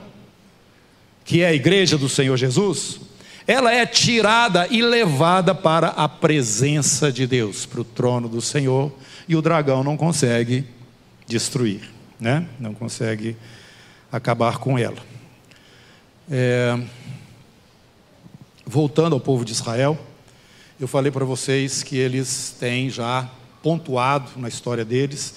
que 1.24 1.42
é 1.42 1.48
a 1.48 1.54
igreja 1.54 1.96
do 1.96 2.08
Senhor 2.08 2.36
Jesus, 2.36 3.00
ela 3.46 3.72
é 3.72 3.86
tirada 3.86 4.66
e 4.70 4.82
levada 4.82 5.54
para 5.54 5.88
a 5.88 6.08
presença 6.08 7.10
de 7.10 7.26
Deus, 7.26 7.64
para 7.64 7.80
o 7.80 7.84
trono 7.84 8.28
do 8.28 8.42
Senhor, 8.42 8.92
e 9.26 9.34
o 9.34 9.42
dragão 9.42 9.82
não 9.82 9.96
consegue 9.96 10.66
destruir, 11.26 11.80
né? 12.20 12.46
não 12.58 12.74
consegue 12.74 13.36
acabar 14.12 14.58
com 14.58 14.78
ela. 14.78 14.98
É... 16.30 16.78
Voltando 18.66 19.14
ao 19.14 19.20
povo 19.20 19.46
de 19.46 19.52
Israel, 19.52 19.98
eu 20.78 20.86
falei 20.86 21.10
para 21.10 21.24
vocês 21.24 21.82
que 21.82 21.96
eles 21.96 22.54
têm 22.60 22.90
já 22.90 23.28
pontuado 23.62 24.32
na 24.36 24.46
história 24.46 24.84
deles 24.84 25.36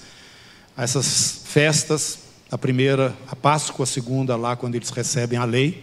essas 0.76 1.42
festas, 1.46 2.18
a 2.50 2.58
primeira, 2.58 3.14
a 3.26 3.34
Páscoa, 3.34 3.84
a 3.84 3.86
segunda, 3.86 4.36
lá 4.36 4.54
quando 4.54 4.74
eles 4.74 4.90
recebem 4.90 5.38
a 5.38 5.44
lei. 5.44 5.82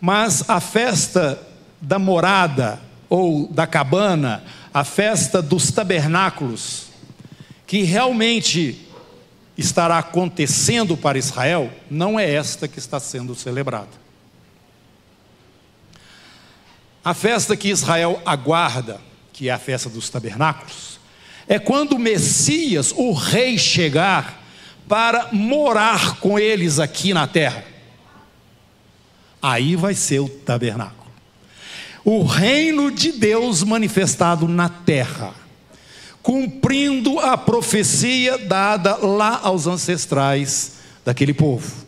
Mas 0.00 0.48
a 0.48 0.60
festa 0.60 1.40
da 1.80 1.98
morada 1.98 2.80
ou 3.08 3.46
da 3.48 3.66
cabana, 3.66 4.42
a 4.74 4.82
festa 4.82 5.40
dos 5.40 5.70
tabernáculos, 5.70 6.86
que 7.66 7.82
realmente 7.82 8.88
estará 9.56 9.98
acontecendo 9.98 10.96
para 10.96 11.18
Israel, 11.18 11.70
não 11.90 12.18
é 12.18 12.28
esta 12.28 12.66
que 12.66 12.78
está 12.78 12.98
sendo 12.98 13.34
celebrada. 13.34 14.05
A 17.06 17.14
festa 17.14 17.56
que 17.56 17.68
Israel 17.68 18.20
aguarda, 18.26 19.00
que 19.32 19.48
é 19.48 19.52
a 19.52 19.60
festa 19.60 19.88
dos 19.88 20.10
tabernáculos, 20.10 20.98
é 21.46 21.56
quando 21.56 21.92
o 21.92 22.00
Messias, 22.00 22.92
o 22.96 23.12
rei, 23.12 23.56
chegar 23.56 24.42
para 24.88 25.28
morar 25.30 26.16
com 26.16 26.36
eles 26.36 26.80
aqui 26.80 27.14
na 27.14 27.28
terra. 27.28 27.64
Aí 29.40 29.76
vai 29.76 29.94
ser 29.94 30.18
o 30.18 30.28
tabernáculo. 30.28 31.12
O 32.04 32.24
reino 32.24 32.90
de 32.90 33.12
Deus 33.12 33.62
manifestado 33.62 34.48
na 34.48 34.68
terra, 34.68 35.32
cumprindo 36.20 37.20
a 37.20 37.38
profecia 37.38 38.36
dada 38.36 38.96
lá 38.96 39.38
aos 39.44 39.68
ancestrais 39.68 40.78
daquele 41.04 41.32
povo. 41.32 41.85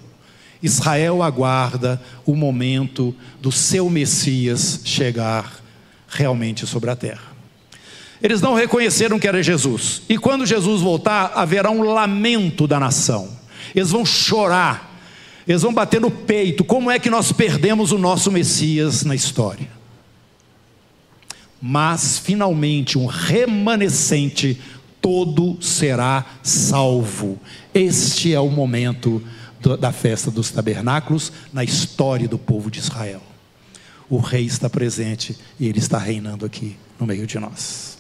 Israel 0.63 1.23
aguarda 1.23 2.01
o 2.27 2.35
momento 2.35 3.15
do 3.41 3.53
seu 3.53 3.89
Messias 3.89 4.81
chegar 4.85 5.63
realmente 6.09 6.67
sobre 6.67 6.91
a 6.91 6.97
terra. 6.97 7.29
Eles 8.21 8.41
não 8.41 8.55
reconheceram 8.55 9.19
que 9.19 9.29
era 9.29 9.43
Jesus. 9.43 10.03
E 10.09 10.19
quando 10.19 10.45
Jesus 10.45 10.81
voltar, 10.81 11.33
haverá 11.35 11.71
um 11.71 11.83
lamento 11.83 12.67
da 12.67 12.81
nação. 12.81 13.29
Eles 13.75 13.91
vão 13.91 14.05
chorar 14.05 14.89
eles 15.49 15.63
vão 15.63 15.73
bater 15.73 15.99
no 15.99 16.11
peito. 16.11 16.63
Como 16.63 16.91
é 16.91 16.99
que 16.99 17.09
nós 17.09 17.33
perdemos 17.33 17.91
o 17.91 17.97
nosso 17.97 18.31
Messias 18.31 19.03
na 19.03 19.15
história? 19.15 19.67
Mas 21.61 22.19
finalmente 22.19 22.99
um 22.99 23.07
remanescente 23.07 24.61
todo 25.01 25.57
será 25.63 26.27
salvo. 26.43 27.41
Este 27.73 28.35
é 28.35 28.39
o 28.39 28.51
momento 28.51 29.23
da 29.79 29.93
festa 29.93 30.31
dos 30.31 30.51
tabernáculos 30.51 31.33
na 31.53 31.65
história 31.65 32.29
do 32.29 32.39
povo 32.39 32.71
de 32.71 32.79
Israel. 32.79 33.23
O 34.09 34.19
rei 34.19 34.47
está 34.47 34.71
presente 34.71 35.37
e 35.61 35.67
ele 35.69 35.79
está 35.79 35.99
reinando 35.99 36.47
aqui 36.47 36.77
no 36.99 37.07
meio 37.07 37.27
de 37.27 37.39
nós. 37.39 37.99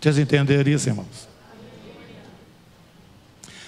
Vocês 0.00 0.18
entenderam 0.18 0.70
isso, 0.70 0.88
irmãos? 0.88 1.36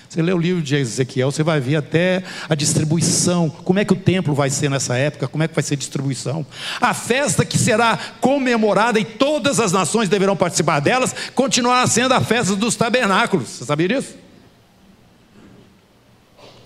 Você 0.08 0.22
lê 0.22 0.32
o 0.32 0.38
livro 0.38 0.62
de 0.62 0.74
Ezequiel, 0.74 1.30
você 1.30 1.42
vai 1.42 1.60
ver 1.60 1.76
até 1.76 2.22
a 2.48 2.54
distribuição, 2.54 3.50
como 3.50 3.78
é 3.78 3.84
que 3.84 3.92
o 3.92 3.96
templo 3.96 4.34
vai 4.34 4.48
ser 4.48 4.70
nessa 4.70 4.96
época, 4.96 5.28
como 5.28 5.44
é 5.44 5.48
que 5.48 5.54
vai 5.54 5.62
ser 5.62 5.74
a 5.74 5.76
distribuição. 5.76 6.46
A 6.80 6.94
festa 6.94 7.44
que 7.44 7.58
será 7.58 7.98
comemorada 8.20 8.98
e 8.98 9.04
todas 9.04 9.60
as 9.60 9.70
nações 9.70 10.08
deverão 10.08 10.34
participar 10.34 10.80
delas, 10.80 11.14
continuará 11.34 11.86
sendo 11.86 12.14
a 12.14 12.20
festa 12.22 12.56
dos 12.56 12.74
tabernáculos. 12.74 13.48
Você 13.48 13.64
sabia 13.66 13.88
disso? 13.88 14.27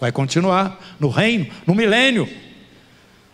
Vai 0.03 0.11
continuar 0.11 0.97
no 0.99 1.09
reino, 1.09 1.47
no 1.65 1.77
milênio. 1.77 2.29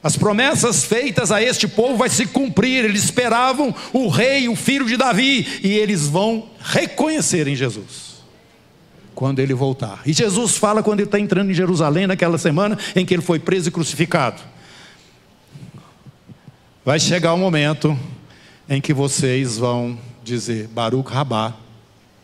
As 0.03 0.19
promessas 0.19 0.85
feitas 0.85 1.33
a 1.33 1.43
este 1.43 1.67
povo 1.67 1.97
vai 1.97 2.11
se 2.11 2.27
cumprir. 2.27 2.85
Eles 2.85 3.05
esperavam 3.05 3.75
o 3.91 4.09
rei, 4.09 4.51
o 4.51 4.55
filho 4.55 4.85
de 4.85 4.95
Davi, 4.95 5.61
e 5.65 5.73
eles 5.73 6.07
vão 6.07 6.51
reconhecer 6.61 7.49
em 7.49 7.57
Jesus 7.57 8.19
quando 9.15 9.39
ele 9.39 9.55
voltar. 9.55 10.03
E 10.05 10.13
Jesus 10.13 10.59
fala 10.59 10.83
quando 10.83 11.01
ele 11.01 11.09
está 11.09 11.19
entrando 11.19 11.51
em 11.51 11.55
Jerusalém, 11.55 12.07
naquela 12.07 12.37
semana 12.37 12.79
em 12.95 13.07
que 13.07 13.15
ele 13.15 13.23
foi 13.23 13.39
preso 13.39 13.71
e 13.71 13.73
crucificado. 13.73 14.43
Vai 16.85 17.01
chegar 17.01 17.33
o 17.33 17.39
momento 17.39 17.99
em 18.69 18.79
que 18.79 18.93
vocês 18.93 19.57
vão 19.57 19.99
dizer: 20.23 20.69
Baruch 20.69 21.11
Rabá, 21.11 21.55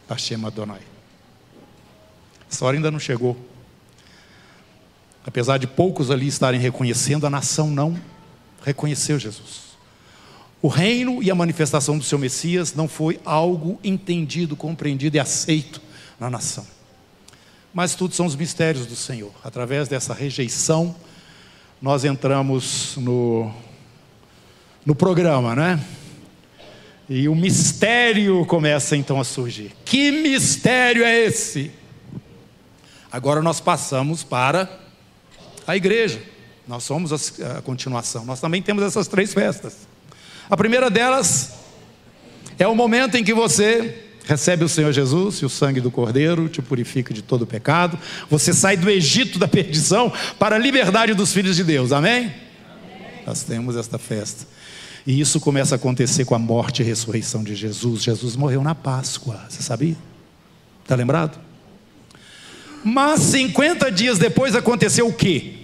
Hashem 0.07 0.44
Adonai. 0.44 0.83
Essa 2.52 2.66
hora 2.66 2.76
ainda 2.76 2.90
não 2.90 3.00
chegou. 3.00 3.53
Apesar 5.26 5.58
de 5.58 5.66
poucos 5.66 6.10
ali 6.10 6.26
estarem 6.26 6.60
reconhecendo, 6.60 7.26
a 7.26 7.30
nação 7.30 7.70
não 7.70 7.96
reconheceu 8.64 9.18
Jesus. 9.18 9.64
O 10.60 10.68
reino 10.68 11.22
e 11.22 11.30
a 11.30 11.34
manifestação 11.34 11.98
do 11.98 12.04
seu 12.04 12.18
Messias 12.18 12.74
não 12.74 12.88
foi 12.88 13.20
algo 13.24 13.78
entendido, 13.84 14.56
compreendido 14.56 15.16
e 15.16 15.20
aceito 15.20 15.80
na 16.18 16.30
nação 16.30 16.66
mas 17.74 17.96
tudo 17.96 18.14
são 18.14 18.24
os 18.24 18.37
mistérios 18.37 18.87
do 18.87 18.94
Senhor. 18.94 19.32
Através 19.42 19.88
dessa 19.88 20.14
rejeição, 20.14 20.94
nós 21.82 22.04
entramos 22.04 22.94
no, 22.96 23.52
no 24.87 24.94
programa, 24.94 25.56
né? 25.56 25.84
E 27.08 27.28
o 27.28 27.34
mistério 27.34 28.46
começa 28.46 28.96
então 28.96 29.20
a 29.20 29.24
surgir. 29.24 29.72
Que 29.84 30.12
mistério 30.12 31.02
é 31.04 31.24
esse? 31.24 31.72
Agora 33.10 33.42
nós 33.42 33.58
passamos 33.58 34.22
para 34.22 34.83
a 35.66 35.77
igreja. 35.77 36.20
Nós 36.66 36.83
somos 36.85 37.40
a, 37.40 37.61
continuação. 37.62 38.24
Nós 38.24 38.40
também 38.40 38.62
temos 38.62 38.83
essas 38.83 39.07
três 39.07 39.35
festas. 39.35 39.87
A 40.48 40.57
primeira 40.57 40.90
delas 40.90 41.53
é 42.59 42.66
o 42.66 42.74
momento 42.74 43.16
em 43.16 43.24
que 43.24 43.35
você 43.35 44.03
recebe 44.24 44.64
o 44.64 44.68
Senhor 44.68 44.92
Jesus 44.92 45.37
e 45.37 45.44
o 45.44 45.50
sangue 45.50 45.81
do 45.81 45.90
Cordeiro 45.90 46.48
te 46.48 46.62
purifica 46.62 47.12
de 47.12 47.22
todo 47.22 47.46
pecado. 47.46 47.98
Você 48.31 48.55
sai 48.55 48.77
do 48.77 48.88
Egito 48.88 49.38
da 49.38 49.46
perdição 49.46 50.12
para 50.38 50.57
a 50.57 50.59
liberdade 50.59 51.12
dos 51.12 51.33
filhos 51.33 51.57
de 51.57 51.64
Deus. 51.64 51.92
Amém? 51.92 52.20
Amém? 52.22 52.33
Nós 53.27 53.42
temos 53.42 53.77
esta 53.77 53.98
festa. 53.98 54.46
E 55.07 55.20
isso 55.20 55.38
começa 55.38 55.74
a 55.74 55.77
acontecer 55.77 56.24
com 56.24 56.35
a 56.35 56.38
morte 56.38 56.81
e 56.81 56.85
ressurreição 56.85 57.44
de 57.44 57.55
Jesus. 57.55 58.03
Jesus 58.03 58.37
morreu 58.37 58.62
na 58.62 58.74
Páscoa. 58.74 59.44
Você 59.50 59.62
sabia? 59.62 59.96
Está 60.83 60.94
lembrado? 60.94 61.38
Mas 62.84 63.20
50 63.20 63.90
dias 63.90 64.18
depois 64.18 64.54
aconteceu 64.54 65.08
o 65.08 65.12
quê? 65.12 65.54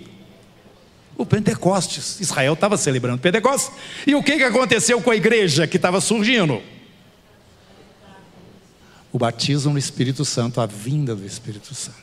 O 1.17 1.27
Pentecostes. 1.27 2.19
Israel 2.21 2.55
estava 2.55 2.77
celebrando 2.77 3.21
Pentecostes. 3.21 3.71
E 4.07 4.15
o 4.15 4.23
que, 4.23 4.39
que 4.39 4.45
aconteceu 4.45 5.01
com 5.03 5.11
a 5.11 5.17
igreja 5.17 5.67
que 5.67 5.77
estava 5.77 6.01
surgindo? 6.01 6.63
o 9.13 9.19
batismo 9.19 9.73
no 9.73 9.79
Espírito 9.79 10.25
Santo, 10.25 10.61
a 10.61 10.67
vinda 10.67 11.15
do 11.15 11.27
Espírito 11.27 11.75
Santo. 11.75 11.99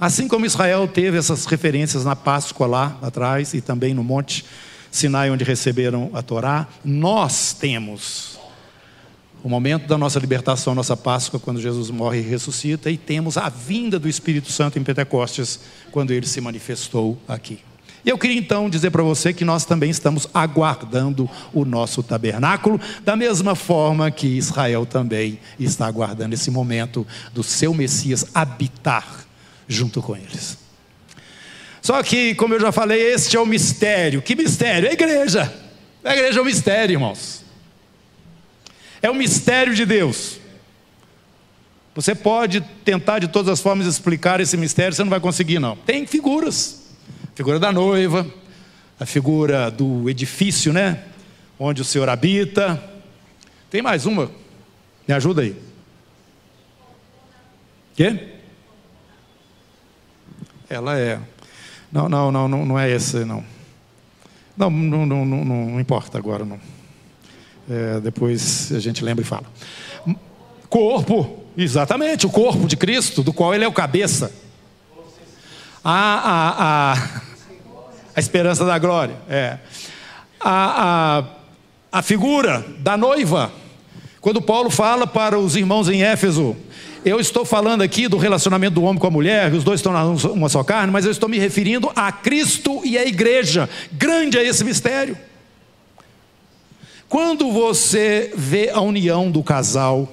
Assim 0.00 0.26
como 0.26 0.44
Israel 0.44 0.88
teve 0.88 1.16
essas 1.16 1.46
referências 1.46 2.04
na 2.04 2.16
Páscoa 2.16 2.66
lá 2.66 2.98
atrás 3.00 3.54
e 3.54 3.60
também 3.60 3.94
no 3.94 4.02
Monte 4.02 4.44
Sinai, 4.90 5.30
onde 5.30 5.44
receberam 5.44 6.10
a 6.12 6.22
Torá, 6.22 6.66
nós 6.84 7.52
temos 7.52 8.38
o 9.42 9.48
momento 9.48 9.86
da 9.86 9.98
nossa 9.98 10.18
libertação, 10.18 10.74
nossa 10.74 10.96
Páscoa, 10.96 11.40
quando 11.40 11.60
Jesus 11.60 11.90
morre 11.90 12.20
e 12.20 12.22
ressuscita, 12.22 12.90
e 12.90 12.96
temos 12.96 13.36
a 13.36 13.48
vinda 13.48 13.98
do 13.98 14.08
Espírito 14.08 14.52
Santo 14.52 14.78
em 14.78 14.84
Pentecostes, 14.84 15.60
quando 15.90 16.12
ele 16.12 16.26
se 16.26 16.40
manifestou 16.40 17.18
aqui. 17.26 17.58
E 18.04 18.08
eu 18.08 18.18
queria 18.18 18.38
então 18.38 18.68
dizer 18.68 18.90
para 18.90 19.02
você 19.02 19.32
que 19.32 19.44
nós 19.44 19.64
também 19.64 19.90
estamos 19.90 20.26
aguardando 20.34 21.30
o 21.52 21.64
nosso 21.64 22.02
tabernáculo, 22.02 22.80
da 23.04 23.14
mesma 23.14 23.54
forma 23.54 24.10
que 24.10 24.26
Israel 24.26 24.84
também 24.84 25.38
está 25.58 25.86
aguardando 25.86 26.34
esse 26.34 26.50
momento 26.50 27.06
do 27.32 27.42
seu 27.42 27.72
Messias 27.72 28.26
habitar 28.34 29.24
junto 29.68 30.02
com 30.02 30.16
eles. 30.16 30.58
Só 31.80 32.00
que, 32.02 32.34
como 32.36 32.54
eu 32.54 32.60
já 32.60 32.70
falei, 32.70 33.12
este 33.12 33.36
é 33.36 33.40
o 33.40 33.46
mistério. 33.46 34.22
Que 34.22 34.36
mistério? 34.36 34.86
É 34.86 34.90
a 34.90 34.94
igreja. 34.94 35.52
A 36.04 36.12
igreja 36.12 36.38
é 36.38 36.42
o 36.42 36.44
mistério, 36.44 36.94
irmãos. 36.94 37.41
É 39.02 39.10
o 39.10 39.14
mistério 39.14 39.74
de 39.74 39.84
Deus. 39.84 40.38
Você 41.94 42.14
pode 42.14 42.62
tentar 42.84 43.18
de 43.18 43.28
todas 43.28 43.50
as 43.52 43.60
formas 43.60 43.86
explicar 43.86 44.40
esse 44.40 44.56
mistério, 44.56 44.94
você 44.94 45.02
não 45.02 45.10
vai 45.10 45.20
conseguir, 45.20 45.58
não. 45.58 45.76
Tem 45.76 46.06
figuras 46.06 46.82
a 47.32 47.36
figura 47.36 47.58
da 47.58 47.72
noiva, 47.72 48.26
a 49.00 49.06
figura 49.06 49.70
do 49.70 50.08
edifício, 50.08 50.72
né? 50.72 51.04
Onde 51.58 51.80
o 51.80 51.84
Senhor 51.84 52.08
habita. 52.08 52.82
Tem 53.70 53.80
mais 53.80 54.04
uma? 54.04 54.30
Me 55.08 55.14
ajuda 55.14 55.40
aí. 55.40 55.56
Quê? 57.96 58.28
Ela 60.68 60.98
é. 60.98 61.18
Não, 61.90 62.08
não, 62.08 62.30
não, 62.30 62.48
não, 62.48 62.78
é 62.78 62.90
esse, 62.90 63.24
não. 63.24 63.44
Não, 64.56 64.70
não, 64.70 65.06
não, 65.06 65.24
não, 65.24 65.44
não 65.44 65.80
importa 65.80 66.18
agora, 66.18 66.44
não. 66.44 66.60
É, 67.70 68.00
depois 68.00 68.72
a 68.72 68.78
gente 68.78 69.04
lembra 69.04 69.22
e 69.22 69.26
fala. 69.26 69.44
Corpo, 70.68 71.44
exatamente, 71.56 72.26
o 72.26 72.30
corpo 72.30 72.66
de 72.66 72.76
Cristo, 72.76 73.22
do 73.22 73.32
qual 73.32 73.54
ele 73.54 73.64
é 73.64 73.68
o 73.68 73.72
cabeça 73.72 74.32
a, 75.84 75.92
a, 75.92 76.92
a, 76.92 77.20
a 78.14 78.20
esperança 78.20 78.64
da 78.64 78.78
glória. 78.78 79.16
É. 79.28 79.58
A, 80.40 81.24
a, 81.92 81.98
a 81.98 82.02
figura 82.02 82.64
da 82.78 82.96
noiva. 82.96 83.52
Quando 84.20 84.40
Paulo 84.40 84.70
fala 84.70 85.06
para 85.06 85.38
os 85.38 85.56
irmãos 85.56 85.88
em 85.88 86.02
Éfeso, 86.02 86.56
eu 87.04 87.18
estou 87.18 87.44
falando 87.44 87.82
aqui 87.82 88.06
do 88.06 88.16
relacionamento 88.16 88.74
do 88.74 88.82
homem 88.84 89.00
com 89.00 89.06
a 89.06 89.10
mulher, 89.10 89.52
os 89.52 89.64
dois 89.64 89.80
estão 89.80 89.92
uma 90.32 90.48
só 90.48 90.62
carne, 90.62 90.92
mas 90.92 91.04
eu 91.04 91.10
estou 91.10 91.28
me 91.28 91.38
referindo 91.38 91.90
a 91.96 92.12
Cristo 92.12 92.80
e 92.84 92.96
a 92.96 93.04
igreja. 93.04 93.68
Grande 93.90 94.38
é 94.38 94.46
esse 94.46 94.62
mistério. 94.62 95.18
Quando 97.12 97.52
você 97.52 98.32
vê 98.34 98.70
a 98.70 98.80
união 98.80 99.30
do 99.30 99.42
casal, 99.42 100.10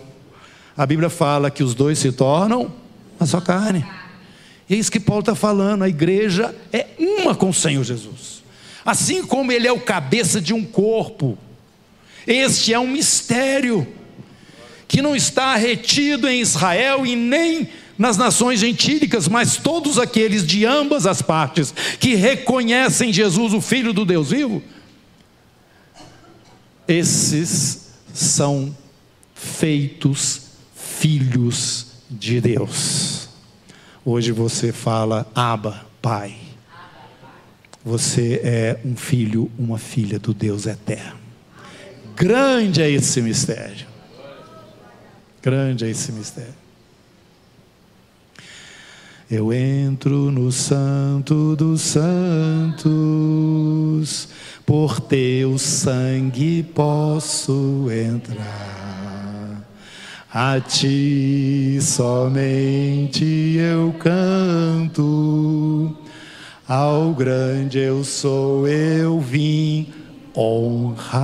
a 0.76 0.86
Bíblia 0.86 1.10
fala 1.10 1.50
que 1.50 1.64
os 1.64 1.74
dois 1.74 1.98
se 1.98 2.12
tornam 2.12 2.74
uma 3.18 3.26
só 3.26 3.40
carne. 3.40 3.86
E 4.70 4.74
é 4.74 4.78
isso 4.78 4.92
que 4.92 5.00
Paulo 5.00 5.22
está 5.22 5.34
falando: 5.34 5.86
a 5.86 5.88
igreja 5.88 6.54
é 6.74 6.88
uma 7.00 7.34
com 7.34 7.52
o 7.52 7.54
Senhor 7.54 7.86
Jesus. 7.86 8.44
Assim 8.84 9.26
como 9.26 9.50
ele 9.50 9.66
é 9.66 9.72
o 9.72 9.80
cabeça 9.80 10.42
de 10.42 10.54
um 10.54 10.62
corpo, 10.62 11.38
este 12.28 12.74
é 12.74 12.80
um 12.80 12.88
mistério 12.88 13.88
que 14.86 15.02
não 15.02 15.16
está 15.16 15.56
retido 15.56 16.28
em 16.28 16.42
Israel 16.42 17.06
e 17.06 17.16
nem 17.16 17.70
nas 17.98 18.18
nações 18.18 18.60
gentílicas, 18.60 19.26
mas 19.30 19.56
todos 19.56 19.98
aqueles 19.98 20.46
de 20.46 20.66
ambas 20.66 21.08
as 21.08 21.22
partes 21.22 21.74
que 21.98 22.16
reconhecem 22.16 23.14
Jesus, 23.14 23.54
o 23.54 23.62
Filho 23.62 23.94
do 23.94 24.04
Deus 24.04 24.32
vivo, 24.32 24.62
esses 26.90 27.92
são 28.12 28.76
feitos 29.36 30.42
filhos 30.76 31.86
de 32.10 32.42
Deus. 32.42 33.30
Hoje 34.04 34.32
você 34.32 34.74
fala, 34.74 35.30
Aba, 35.36 35.86
Pai. 36.02 36.36
Você 37.86 38.42
é 38.44 38.80
um 38.84 38.96
filho, 38.96 39.52
uma 39.58 39.78
filha 39.78 40.18
do 40.18 40.34
Deus 40.34 40.66
eterno. 40.66 41.20
Grande 42.16 42.82
é 42.82 42.90
esse 42.90 43.22
mistério. 43.22 43.88
Grande 45.44 45.86
é 45.86 45.90
esse 45.90 46.12
mistério. 46.12 46.54
Eu 49.32 49.54
entro 49.54 50.32
no 50.32 50.52
Santo 50.52 51.56
dos 51.56 51.82
Santos, 51.82 52.88
por 54.66 55.00
teu 55.00 55.56
sangue 55.60 56.64
posso 56.64 57.88
entrar. 57.92 59.62
A 60.34 60.60
ti 60.60 61.78
somente 61.80 63.56
eu 63.56 63.94
canto, 64.00 65.96
ao 66.68 67.14
grande 67.14 67.78
eu 67.78 68.04
sou, 68.04 68.68
eu 68.68 69.20
vim 69.20 69.94
honrar. 70.36 71.16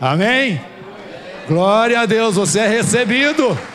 Amém? 0.00 0.58
Glória 1.46 2.00
a 2.00 2.06
Deus, 2.06 2.36
você 2.36 2.60
é 2.60 2.68
recebido. 2.68 3.73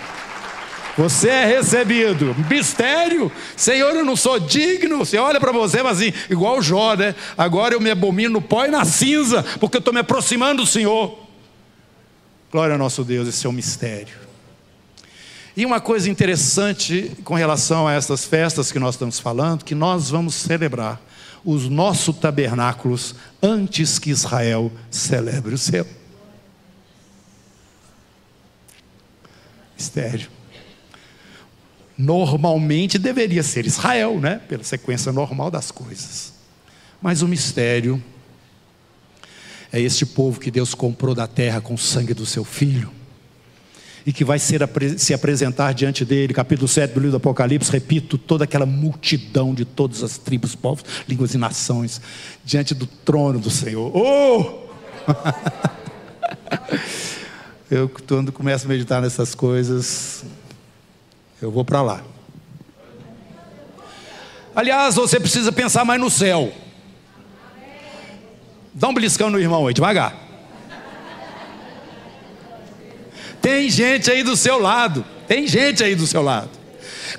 Você 0.99 1.29
é 1.29 1.45
recebido. 1.45 2.35
Mistério. 2.49 3.31
Senhor, 3.55 3.95
eu 3.95 4.03
não 4.03 4.17
sou 4.17 4.37
digno. 4.37 4.97
Você 4.97 5.17
olha 5.17 5.39
para 5.39 5.53
você, 5.53 5.81
mas 5.81 5.97
assim, 5.97 6.11
igual 6.29 6.57
o 6.57 6.61
Jó, 6.61 6.93
né? 6.93 7.15
Agora 7.37 7.73
eu 7.73 7.79
me 7.79 7.89
abomino 7.89 8.33
no 8.33 8.41
pó 8.41 8.65
e 8.65 8.67
na 8.67 8.83
cinza, 8.83 9.41
porque 9.61 9.77
eu 9.77 9.79
estou 9.79 9.93
me 9.93 10.01
aproximando 10.01 10.61
do 10.63 10.67
Senhor. 10.67 11.17
Glória 12.51 12.73
ao 12.73 12.77
nosso 12.77 13.05
Deus, 13.05 13.29
esse 13.29 13.45
é 13.47 13.49
um 13.49 13.53
mistério. 13.53 14.13
E 15.55 15.65
uma 15.65 15.79
coisa 15.79 16.09
interessante 16.09 17.13
com 17.23 17.33
relação 17.33 17.87
a 17.87 17.93
essas 17.93 18.25
festas 18.25 18.69
que 18.69 18.77
nós 18.77 18.95
estamos 18.95 19.21
falando, 19.21 19.63
que 19.63 19.75
nós 19.75 20.09
vamos 20.09 20.35
celebrar 20.35 20.99
os 21.45 21.69
nossos 21.69 22.17
tabernáculos 22.17 23.15
antes 23.41 23.99
que 23.99 24.09
Israel 24.09 24.69
celebre 24.91 25.55
o 25.55 25.57
seu. 25.57 25.87
Mistério 29.77 30.38
normalmente 31.99 32.97
deveria 32.97 33.43
ser 33.43 33.65
Israel, 33.65 34.21
né? 34.21 34.39
Pela 34.47 34.63
sequência 34.63 35.11
normal 35.11 35.51
das 35.51 35.69
coisas. 35.69 36.31
Mas 37.01 37.21
o 37.21 37.27
mistério 37.27 38.01
é 39.69 39.81
este 39.81 40.05
povo 40.05 40.39
que 40.39 40.49
Deus 40.49 40.73
comprou 40.73 41.13
da 41.13 41.27
terra 41.27 41.59
com 41.59 41.73
o 41.73 41.77
sangue 41.77 42.13
do 42.13 42.25
seu 42.25 42.45
filho 42.45 42.89
e 44.05 44.13
que 44.13 44.23
vai 44.23 44.39
ser, 44.39 44.61
se 44.97 45.13
apresentar 45.13 45.73
diante 45.73 46.05
dele, 46.05 46.33
capítulo 46.33 46.69
7 46.69 46.93
do 46.93 47.01
livro 47.01 47.11
do 47.11 47.17
Apocalipse, 47.17 47.69
repito, 47.69 48.17
toda 48.17 48.45
aquela 48.45 48.65
multidão 48.65 49.53
de 49.53 49.65
todas 49.65 50.01
as 50.01 50.17
tribos, 50.17 50.55
povos, 50.55 50.85
línguas 51.05 51.33
e 51.33 51.37
nações, 51.37 52.01
diante 52.45 52.73
do 52.73 52.87
trono 52.87 53.39
do 53.39 53.49
Senhor. 53.49 53.91
Oh! 53.93 54.69
Eu, 57.69 57.87
quando 58.07 58.31
começo 58.31 58.65
a 58.65 58.69
meditar 58.69 59.01
nessas 59.01 59.35
coisas, 59.35 60.23
eu 61.41 61.51
vou 61.51 61.63
para 61.63 61.81
lá. 61.81 62.01
Aliás, 64.55 64.95
você 64.95 65.19
precisa 65.19 65.51
pensar 65.51 65.85
mais 65.85 65.99
no 65.99 66.09
céu. 66.09 66.51
Dá 68.73 68.87
um 68.87 68.93
beliscão 68.93 69.29
no 69.29 69.39
irmão 69.39 69.67
aí, 69.67 69.73
devagar. 69.73 70.15
Tem 73.41 73.69
gente 73.69 74.11
aí 74.11 74.23
do 74.23 74.35
seu 74.35 74.59
lado. 74.59 75.05
Tem 75.27 75.47
gente 75.47 75.83
aí 75.83 75.95
do 75.95 76.05
seu 76.05 76.21
lado. 76.21 76.49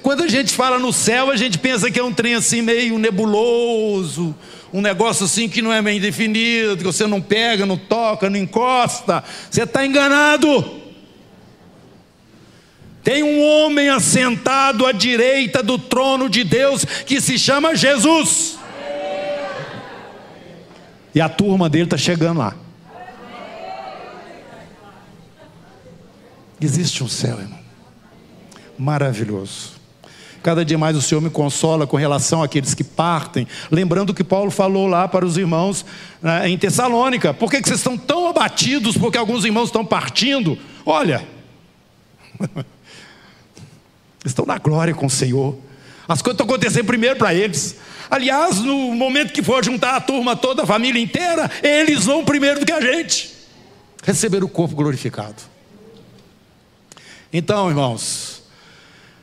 Quando 0.02 0.22
a 0.22 0.28
gente 0.28 0.52
fala 0.52 0.78
no 0.78 0.92
céu, 0.92 1.30
a 1.30 1.36
gente 1.36 1.58
pensa 1.58 1.90
que 1.90 1.98
é 1.98 2.02
um 2.02 2.12
trem 2.12 2.34
assim 2.34 2.62
meio 2.62 2.98
nebuloso, 2.98 4.34
um 4.72 4.80
negócio 4.80 5.24
assim 5.24 5.48
que 5.48 5.60
não 5.60 5.72
é 5.72 5.82
bem 5.82 6.00
definido, 6.00 6.76
que 6.76 6.84
você 6.84 7.06
não 7.06 7.20
pega, 7.20 7.66
não 7.66 7.76
toca, 7.76 8.30
não 8.30 8.38
encosta. 8.38 9.24
Você 9.50 9.62
está 9.62 9.84
enganado. 9.84 10.79
Tem 13.02 13.22
um 13.22 13.42
homem 13.42 13.88
assentado 13.88 14.84
à 14.86 14.92
direita 14.92 15.62
do 15.62 15.78
trono 15.78 16.28
de 16.28 16.44
Deus 16.44 16.84
que 16.84 17.20
se 17.20 17.38
chama 17.38 17.74
Jesus. 17.74 18.58
E 21.14 21.20
a 21.20 21.28
turma 21.28 21.68
dele 21.68 21.84
está 21.84 21.96
chegando 21.96 22.38
lá. 22.38 22.54
Existe 26.60 27.02
um 27.02 27.08
céu, 27.08 27.40
irmão. 27.40 27.58
Maravilhoso. 28.78 29.80
Cada 30.42 30.64
dia 30.64 30.78
mais 30.78 30.96
o 30.96 31.02
Senhor 31.02 31.20
me 31.20 31.28
consola 31.28 31.86
com 31.86 31.96
relação 31.96 32.42
àqueles 32.42 32.72
que 32.72 32.82
partem, 32.82 33.46
lembrando 33.70 34.14
que 34.14 34.24
Paulo 34.24 34.50
falou 34.50 34.86
lá 34.86 35.06
para 35.06 35.24
os 35.24 35.36
irmãos 35.36 35.84
né, 36.22 36.48
em 36.48 36.56
Tessalônica: 36.56 37.34
por 37.34 37.50
que, 37.50 37.60
que 37.60 37.68
vocês 37.68 37.80
estão 37.80 37.96
tão 37.96 38.28
abatidos 38.28 38.96
porque 38.96 39.18
alguns 39.18 39.44
irmãos 39.44 39.66
estão 39.66 39.84
partindo? 39.84 40.58
Olha, 40.84 41.26
estão 44.24 44.44
na 44.46 44.58
glória 44.58 44.94
com 44.94 45.06
o 45.06 45.10
Senhor. 45.10 45.56
As 46.08 46.20
coisas 46.20 46.40
estão 46.40 46.46
acontecendo 46.46 46.86
primeiro 46.86 47.16
para 47.16 47.34
eles. 47.34 47.76
Aliás, 48.10 48.58
no 48.60 48.92
momento 48.94 49.32
que 49.32 49.42
for 49.42 49.64
juntar 49.64 49.96
a 49.96 50.00
turma 50.00 50.34
toda, 50.34 50.64
a 50.64 50.66
família 50.66 51.00
inteira, 51.00 51.50
eles 51.62 52.06
vão 52.06 52.24
primeiro 52.24 52.60
do 52.60 52.66
que 52.66 52.72
a 52.72 52.80
gente 52.80 53.40
receber 54.02 54.42
o 54.42 54.48
corpo 54.48 54.74
glorificado. 54.74 55.36
Então, 57.32 57.68
irmãos, 57.68 58.42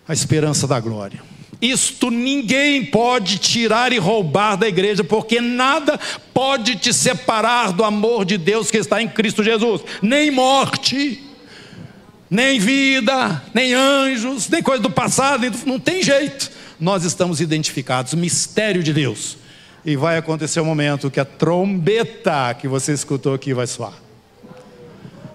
a 0.07 0.13
esperança 0.13 0.67
da 0.67 0.79
glória. 0.79 1.21
Isto 1.61 2.11
ninguém 2.11 2.85
pode 2.85 3.39
tirar 3.39 3.91
e 3.91 3.97
roubar 3.97 4.55
da 4.55 4.67
igreja, 4.67 5.03
porque 5.03 5.41
nada 5.41 5.99
pode 6.33 6.75
te 6.75 6.93
separar 6.93 7.73
do 7.73 7.83
amor 7.83 8.23
de 8.23 8.37
Deus 8.37 8.69
que 8.69 8.77
está 8.77 9.01
em 9.01 9.07
Cristo 9.09 9.43
Jesus, 9.43 9.81
nem 10.01 10.29
morte, 10.29 11.26
nem 12.29 12.59
vida, 12.59 13.41
nem 13.53 13.73
anjos, 13.73 14.49
nem 14.49 14.61
coisa 14.61 14.81
do 14.81 14.89
passado, 14.89 15.49
não 15.65 15.79
tem 15.79 16.03
jeito. 16.03 16.51
Nós 16.79 17.03
estamos 17.03 17.41
identificados, 17.41 18.13
mistério 18.13 18.83
de 18.83 18.93
Deus. 18.93 19.37
E 19.85 19.95
vai 19.95 20.17
acontecer 20.17 20.59
o 20.59 20.63
um 20.63 20.65
momento 20.65 21.09
que 21.09 21.19
a 21.19 21.25
trombeta 21.25 22.53
que 22.53 22.67
você 22.67 22.91
escutou 22.93 23.33
aqui 23.33 23.53
vai 23.53 23.65
soar. 23.65 23.93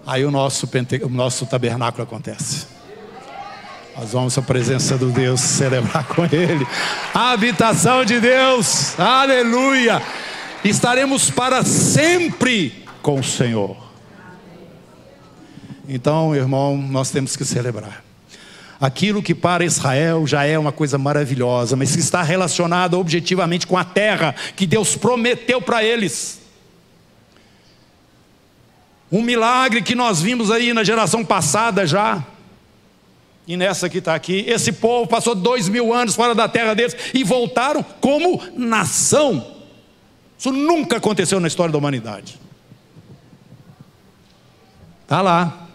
Aí 0.06 0.24
o 0.24 0.30
nosso, 0.30 0.66
pente... 0.66 1.00
o 1.02 1.08
nosso 1.08 1.46
tabernáculo 1.46 2.02
acontece. 2.02 2.66
Nós 3.96 4.12
vamos 4.12 4.36
à 4.36 4.42
presença 4.42 4.96
do 4.96 5.10
Deus 5.10 5.40
celebrar 5.40 6.04
com 6.06 6.24
Ele. 6.24 6.66
A 7.14 7.32
habitação 7.32 8.04
de 8.04 8.20
Deus, 8.20 8.98
aleluia. 8.98 10.02
Estaremos 10.64 11.30
para 11.30 11.62
sempre 11.64 12.84
com 13.02 13.20
o 13.20 13.24
Senhor. 13.24 13.81
Então, 15.88 16.34
irmão, 16.34 16.76
nós 16.76 17.10
temos 17.10 17.36
que 17.36 17.44
celebrar. 17.44 18.04
Aquilo 18.80 19.22
que 19.22 19.34
para 19.34 19.64
Israel 19.64 20.26
já 20.26 20.44
é 20.44 20.58
uma 20.58 20.72
coisa 20.72 20.98
maravilhosa, 20.98 21.76
mas 21.76 21.94
que 21.94 22.00
está 22.00 22.22
relacionado 22.22 22.98
objetivamente 22.98 23.66
com 23.66 23.76
a 23.78 23.84
terra 23.84 24.34
que 24.56 24.66
Deus 24.66 24.96
prometeu 24.96 25.60
para 25.62 25.84
eles. 25.84 26.40
Um 29.10 29.22
milagre 29.22 29.82
que 29.82 29.94
nós 29.94 30.20
vimos 30.20 30.50
aí 30.50 30.72
na 30.72 30.82
geração 30.82 31.24
passada 31.24 31.86
já, 31.86 32.24
e 33.46 33.56
nessa 33.56 33.88
que 33.88 33.98
está 33.98 34.14
aqui. 34.14 34.44
Esse 34.46 34.72
povo 34.72 35.06
passou 35.06 35.34
dois 35.34 35.68
mil 35.68 35.92
anos 35.92 36.14
fora 36.14 36.34
da 36.34 36.48
terra 36.48 36.74
deles 36.74 36.96
e 37.12 37.24
voltaram 37.24 37.82
como 38.00 38.40
nação. 38.56 39.46
Isso 40.38 40.50
nunca 40.50 40.96
aconteceu 40.96 41.38
na 41.38 41.48
história 41.48 41.70
da 41.70 41.78
humanidade. 41.78 42.38
Está 45.02 45.20
lá. 45.20 45.68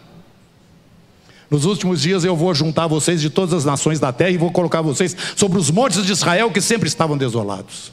Nos 1.50 1.64
últimos 1.64 2.02
dias 2.02 2.24
eu 2.24 2.36
vou 2.36 2.54
juntar 2.54 2.86
vocês 2.86 3.20
de 3.20 3.30
todas 3.30 3.54
as 3.54 3.64
nações 3.64 3.98
da 3.98 4.12
terra 4.12 4.30
e 4.30 4.36
vou 4.36 4.50
colocar 4.50 4.82
vocês 4.82 5.16
sobre 5.36 5.58
os 5.58 5.70
montes 5.70 6.04
de 6.04 6.12
Israel 6.12 6.50
que 6.50 6.60
sempre 6.60 6.88
estavam 6.88 7.16
desolados. 7.16 7.92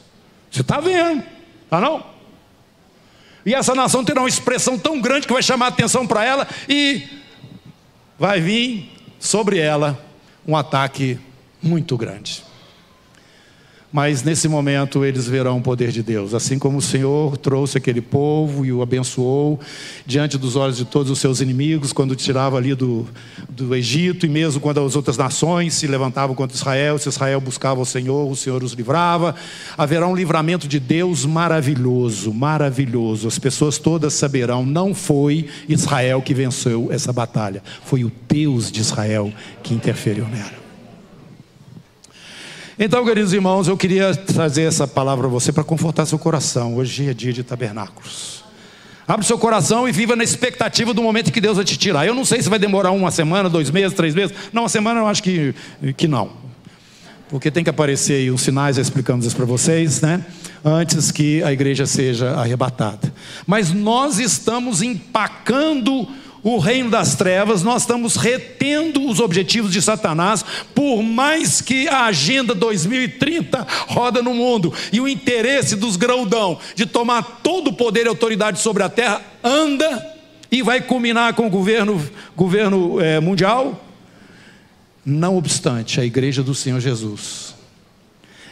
Você 0.51 0.61
está 0.61 0.79
vendo? 0.79 1.23
Está 1.63 1.79
não? 1.79 2.03
E 3.45 3.53
essa 3.53 3.75
nação 3.75 4.03
terá 4.03 4.21
uma 4.21 4.29
expressão 4.29 4.77
tão 4.77 4.99
grande 4.99 5.27
que 5.27 5.33
vai 5.33 5.43
chamar 5.43 5.65
a 5.65 5.69
atenção 5.69 6.05
para 6.05 6.25
ela 6.25 6.47
e 6.67 7.03
vai 8.17 8.41
vir 8.41 8.91
sobre 9.19 9.59
ela 9.59 9.99
um 10.47 10.55
ataque 10.55 11.19
muito 11.61 11.95
grande 11.97 12.43
mas 13.95 14.23
nesse 14.23 14.49
momento 14.49 15.05
eles 15.05 15.25
verão 15.25 15.57
o 15.57 15.61
poder 15.61 15.89
de 15.89 16.03
Deus. 16.03 16.33
Assim 16.33 16.59
como 16.59 16.79
o 16.79 16.81
Senhor 16.81 17.37
trouxe 17.37 17.77
aquele 17.77 18.01
povo 18.01 18.65
e 18.65 18.73
o 18.73 18.81
abençoou 18.81 19.57
diante 20.05 20.37
dos 20.37 20.57
olhos 20.57 20.75
de 20.75 20.83
todos 20.83 21.09
os 21.09 21.17
seus 21.17 21.39
inimigos, 21.39 21.93
quando 21.93 22.13
tirava 22.13 22.57
ali 22.57 22.75
do, 22.75 23.07
do 23.47 23.73
Egito, 23.73 24.25
e 24.25 24.29
mesmo 24.29 24.59
quando 24.59 24.81
as 24.81 24.97
outras 24.97 25.15
nações 25.15 25.75
se 25.75 25.87
levantavam 25.87 26.35
contra 26.35 26.57
Israel, 26.57 26.97
se 26.97 27.07
Israel 27.07 27.39
buscava 27.39 27.79
o 27.79 27.85
Senhor, 27.85 28.29
o 28.29 28.35
Senhor 28.35 28.61
os 28.63 28.73
livrava. 28.73 29.33
Haverá 29.77 30.05
um 30.05 30.15
livramento 30.15 30.67
de 30.67 30.77
Deus 30.77 31.23
maravilhoso, 31.23 32.33
maravilhoso. 32.33 33.29
As 33.29 33.39
pessoas 33.39 33.77
todas 33.77 34.13
saberão: 34.13 34.65
não 34.65 34.93
foi 34.93 35.47
Israel 35.69 36.21
que 36.21 36.33
venceu 36.33 36.89
essa 36.91 37.13
batalha, 37.13 37.63
foi 37.85 38.03
o 38.03 38.11
Deus 38.27 38.69
de 38.69 38.81
Israel 38.81 39.31
que 39.63 39.73
interferiu 39.73 40.27
nela. 40.27 40.64
Então, 42.77 43.05
queridos 43.05 43.31
irmãos, 43.31 43.69
eu 43.69 43.77
queria 43.77 44.13
trazer 44.13 44.63
essa 44.63 44.85
palavra 44.85 45.23
para 45.23 45.31
você 45.31 45.53
para 45.53 45.63
confortar 45.63 46.05
seu 46.05 46.19
coração. 46.19 46.75
Hoje 46.75 47.09
é 47.09 47.13
dia 47.13 47.31
de 47.31 47.41
tabernáculos. 47.41 48.43
Abra 49.07 49.21
o 49.21 49.25
seu 49.25 49.37
coração 49.37 49.87
e 49.87 49.93
viva 49.93 50.13
na 50.13 50.25
expectativa 50.25 50.93
do 50.93 51.01
momento 51.01 51.31
que 51.31 51.39
Deus 51.39 51.55
vai 51.55 51.63
te 51.63 51.77
tirar. 51.77 52.05
Eu 52.05 52.13
não 52.13 52.25
sei 52.25 52.41
se 52.41 52.49
vai 52.49 52.59
demorar 52.59 52.91
uma 52.91 53.11
semana, 53.11 53.49
dois 53.49 53.71
meses, 53.71 53.95
três 53.95 54.13
meses. 54.13 54.35
Não, 54.51 54.63
uma 54.63 54.69
semana 54.69 54.99
eu 54.99 55.07
acho 55.07 55.23
que, 55.23 55.55
que 55.95 56.05
não. 56.05 56.31
Porque 57.29 57.49
tem 57.49 57.63
que 57.63 57.69
aparecer 57.69 58.15
aí 58.15 58.29
os 58.29 58.41
sinais, 58.41 58.75
já 58.75 58.81
explicamos 58.81 59.25
isso 59.25 59.37
para 59.37 59.45
vocês, 59.45 60.01
né? 60.01 60.25
Antes 60.63 61.11
que 61.11 61.41
a 61.43 61.53
igreja 61.53 61.85
seja 61.85 62.31
arrebatada. 62.31 63.13
Mas 63.47 63.71
nós 63.71 64.19
estamos 64.19 64.81
empacando 64.81 66.09
o 66.45 66.59
reino 66.59 66.91
das 66.91 67.15
trevas, 67.15 67.63
nós 67.63 67.81
estamos 67.81 68.17
retendo 68.17 69.09
os 69.09 69.19
objetivos 69.19 69.73
de 69.73 69.81
Satanás, 69.81 70.45
por 70.75 71.01
mais 71.01 71.59
que 71.59 71.87
a 71.87 72.05
agenda 72.05 72.53
2030 72.53 73.65
roda 73.87 74.21
no 74.21 74.31
mundo 74.31 74.71
e 74.93 75.01
o 75.01 75.07
interesse 75.07 75.75
dos 75.75 75.95
graudão 75.95 76.59
de 76.75 76.85
tomar 76.85 77.41
todo 77.41 77.69
o 77.69 77.73
poder 77.73 78.05
e 78.05 78.09
autoridade 78.09 78.59
sobre 78.59 78.83
a 78.83 78.89
terra 78.89 79.23
anda 79.43 80.15
e 80.51 80.61
vai 80.61 80.81
culminar 80.81 81.33
com 81.33 81.47
o 81.47 81.49
governo, 81.49 81.99
governo 82.35 83.01
é, 83.01 83.19
mundial. 83.19 83.83
Não 85.03 85.37
obstante, 85.37 85.99
a 85.99 86.05
igreja 86.05 86.43
do 86.43 86.53
Senhor 86.53 86.79
Jesus, 86.79 87.55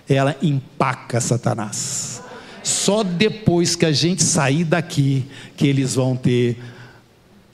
ela 0.10 0.36
empaca 0.42 1.22
Satanás. 1.22 2.24
Só 2.64 3.04
depois 3.04 3.76
que 3.76 3.86
a 3.86 3.92
gente 3.92 4.24
sair 4.24 4.64
daqui 4.64 5.26
que 5.56 5.68
eles 5.68 5.94
vão 5.94 6.16
ter 6.16 6.58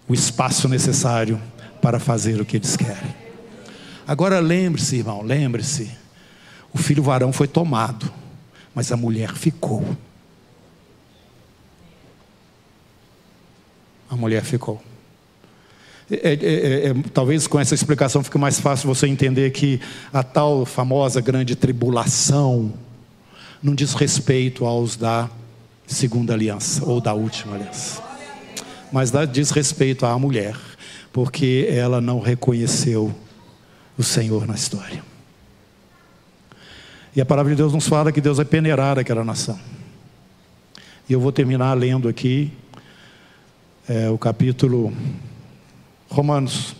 o 0.09 0.13
espaço 0.13 0.67
necessário 0.67 1.39
para 1.81 1.99
fazer 1.99 2.41
o 2.41 2.45
que 2.45 2.57
eles 2.57 2.75
querem. 2.75 3.15
Agora 4.05 4.39
lembre-se, 4.39 4.97
irmão, 4.97 5.21
lembre-se. 5.21 5.91
O 6.73 6.77
filho 6.77 7.03
varão 7.03 7.31
foi 7.31 7.47
tomado, 7.47 8.11
mas 8.73 8.91
a 8.91 8.97
mulher 8.97 9.35
ficou. 9.35 9.85
A 14.09 14.15
mulher 14.15 14.43
ficou. 14.43 14.81
É, 16.09 16.15
é, 16.15 16.33
é, 16.33 16.87
é, 16.87 16.93
talvez 17.13 17.45
com 17.45 17.59
essa 17.59 17.75
explicação 17.75 18.23
fique 18.23 18.37
mais 18.39 18.59
fácil 18.59 18.87
você 18.87 19.05
entender 19.05 19.51
que 19.51 19.79
a 20.11 20.23
tal 20.23 20.65
famosa 20.65 21.21
grande 21.21 21.55
tribulação 21.55 22.73
não 23.61 23.75
diz 23.75 23.93
respeito 23.93 24.65
aos 24.65 24.95
da 24.95 25.29
segunda 25.85 26.33
aliança 26.33 26.83
ou 26.83 26.99
da 26.99 27.13
última 27.13 27.55
aliança, 27.55 28.01
mas 28.91 29.11
diz 29.31 29.51
respeito 29.51 30.05
à 30.05 30.17
mulher, 30.17 30.55
porque 31.11 31.67
ela 31.69 31.99
não 32.01 32.19
reconheceu 32.19 33.13
o 33.97 34.03
Senhor 34.03 34.47
na 34.47 34.55
história. 34.55 35.03
E 37.15 37.21
a 37.21 37.25
palavra 37.25 37.51
de 37.51 37.57
Deus 37.57 37.73
nos 37.73 37.87
fala 37.87 38.11
que 38.11 38.21
Deus 38.21 38.37
vai 38.37 38.45
peneirar 38.45 38.97
aquela 38.97 39.23
nação. 39.23 39.59
E 41.07 41.13
eu 41.13 41.19
vou 41.19 41.31
terminar 41.31 41.73
lendo 41.73 42.07
aqui 42.07 42.53
é, 43.87 44.09
o 44.09 44.17
capítulo 44.17 44.93
Romanos. 46.07 46.75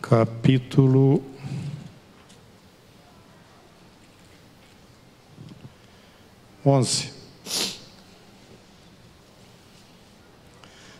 Capítulo 0.00 1.22
onze. 6.64 7.13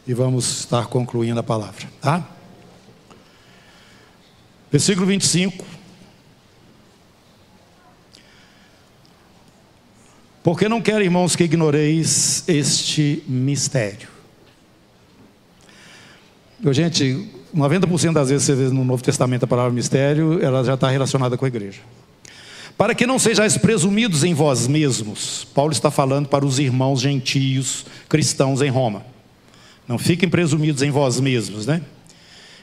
E 0.07 0.13
vamos 0.13 0.61
estar 0.61 0.87
concluindo 0.87 1.41
a 1.41 1.43
palavra, 1.43 1.89
tá? 2.01 2.29
Versículo 4.71 5.07
25. 5.07 5.65
Porque 10.43 10.69
não 10.69 10.83
quero, 10.83 11.03
irmãos, 11.03 11.35
que 11.35 11.45
ignoreis 11.45 12.45
este 12.47 13.23
mistério. 13.27 14.09
Gente, 16.71 17.31
90% 17.55 18.13
das 18.13 18.29
vezes 18.29 18.45
você 18.45 18.55
vê 18.55 18.65
no 18.65 18.85
Novo 18.85 19.03
Testamento 19.03 19.45
a 19.45 19.47
palavra 19.47 19.73
mistério, 19.73 20.43
ela 20.45 20.63
já 20.63 20.75
está 20.75 20.91
relacionada 20.91 21.39
com 21.39 21.45
a 21.45 21.49
igreja. 21.49 21.81
Para 22.77 22.95
que 22.95 23.07
não 23.07 23.19
sejais 23.19 23.57
presumidos 23.57 24.25
em 24.25 24.35
vós 24.35 24.67
mesmos, 24.67 25.47
Paulo 25.55 25.73
está 25.73 25.91
falando 25.91 26.29
para 26.29 26.45
os 26.45 26.59
irmãos 26.59 27.01
gentios 27.01 27.87
cristãos 28.09 28.61
em 28.61 28.69
Roma. 28.69 29.14
Não 29.87 29.99
fiquem 29.99 30.29
presumidos 30.29 30.83
em 30.83 30.91
vós 30.91 31.21
mesmos, 31.21 31.67
né? 31.67 31.83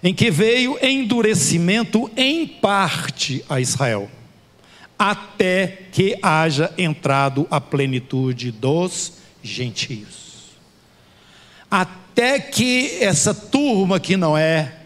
em 0.03 0.13
que 0.13 0.31
veio 0.31 0.77
endurecimento 0.83 2.09
em 2.17 2.47
parte 2.47 3.45
a 3.47 3.59
Israel, 3.59 4.09
até 4.97 5.67
que 5.91 6.17
haja 6.21 6.73
entrado 6.77 7.47
a 7.51 7.61
plenitude 7.61 8.51
dos 8.51 9.13
gentios. 9.43 10.49
Até 11.69 12.39
que 12.39 12.97
essa 12.99 13.33
turma 13.33 13.99
que 13.99 14.17
não 14.17 14.37
é 14.37 14.79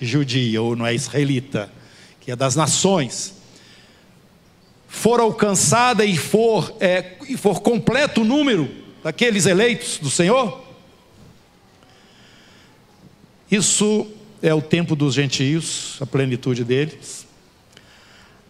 judia 0.00 0.60
ou 0.60 0.74
não 0.74 0.86
é 0.86 0.94
israelita, 0.94 1.70
que 2.20 2.30
é 2.30 2.36
das 2.36 2.56
nações, 2.56 3.34
for 4.88 5.20
alcançada 5.20 6.04
e 6.04 6.16
for, 6.16 6.74
é, 6.80 7.12
e 7.28 7.36
for 7.36 7.60
completo 7.60 8.22
o 8.22 8.24
número 8.24 8.68
daqueles 9.02 9.46
eleitos 9.46 9.98
do 9.98 10.10
Senhor, 10.10 10.61
isso 13.52 14.06
é 14.40 14.54
o 14.54 14.62
tempo 14.62 14.96
dos 14.96 15.12
gentios, 15.12 15.98
a 16.00 16.06
plenitude 16.06 16.64
deles. 16.64 17.26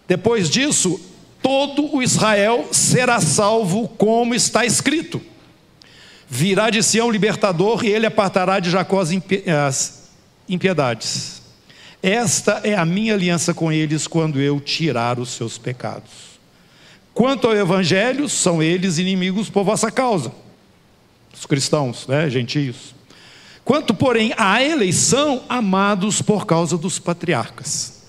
Depois 0.07 0.49
disso, 0.49 1.01
todo 1.43 1.93
o 1.93 2.01
Israel 2.01 2.69
será 2.71 3.21
salvo, 3.21 3.88
como 3.88 4.33
está 4.33 4.65
escrito. 4.65 5.21
Virá 6.29 6.71
de 6.71 6.85
Sião 6.85 7.11
libertador, 7.11 7.85
e 7.85 7.88
ele 7.88 8.07
apartará 8.07 8.61
de 8.61 8.71
Jacó 8.71 9.01
as 9.01 9.11
impiedades. 10.49 11.43
Esta 12.01 12.61
é 12.62 12.77
a 12.77 12.85
minha 12.85 13.15
aliança 13.15 13.53
com 13.53 13.73
eles 13.73 14.07
quando 14.07 14.41
eu 14.41 14.61
tirar 14.61 15.19
os 15.19 15.31
seus 15.31 15.59
pecados. 15.59 16.38
Quanto 17.12 17.49
ao 17.49 17.57
evangelho, 17.57 18.29
são 18.29 18.62
eles 18.62 18.99
inimigos 18.99 19.51
por 19.51 19.65
vossa 19.65 19.91
causa. 19.91 20.33
Os 21.35 21.45
cristãos, 21.45 22.07
né, 22.07 22.31
gentios. 22.31 22.95
Quanto, 23.64 23.94
porém, 23.94 24.33
à 24.37 24.62
eleição, 24.62 25.42
amados 25.48 26.20
por 26.20 26.46
causa 26.46 26.77
dos 26.77 26.98
patriarcas, 26.98 28.03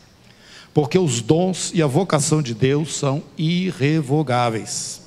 porque 0.74 0.98
os 0.98 1.22
dons 1.22 1.72
e 1.76 1.82
a 1.82 1.88
vocação 1.88 2.42
de 2.42 2.56
Deus 2.56 2.96
são 2.96 3.22
irrevogáveis. 3.38 5.02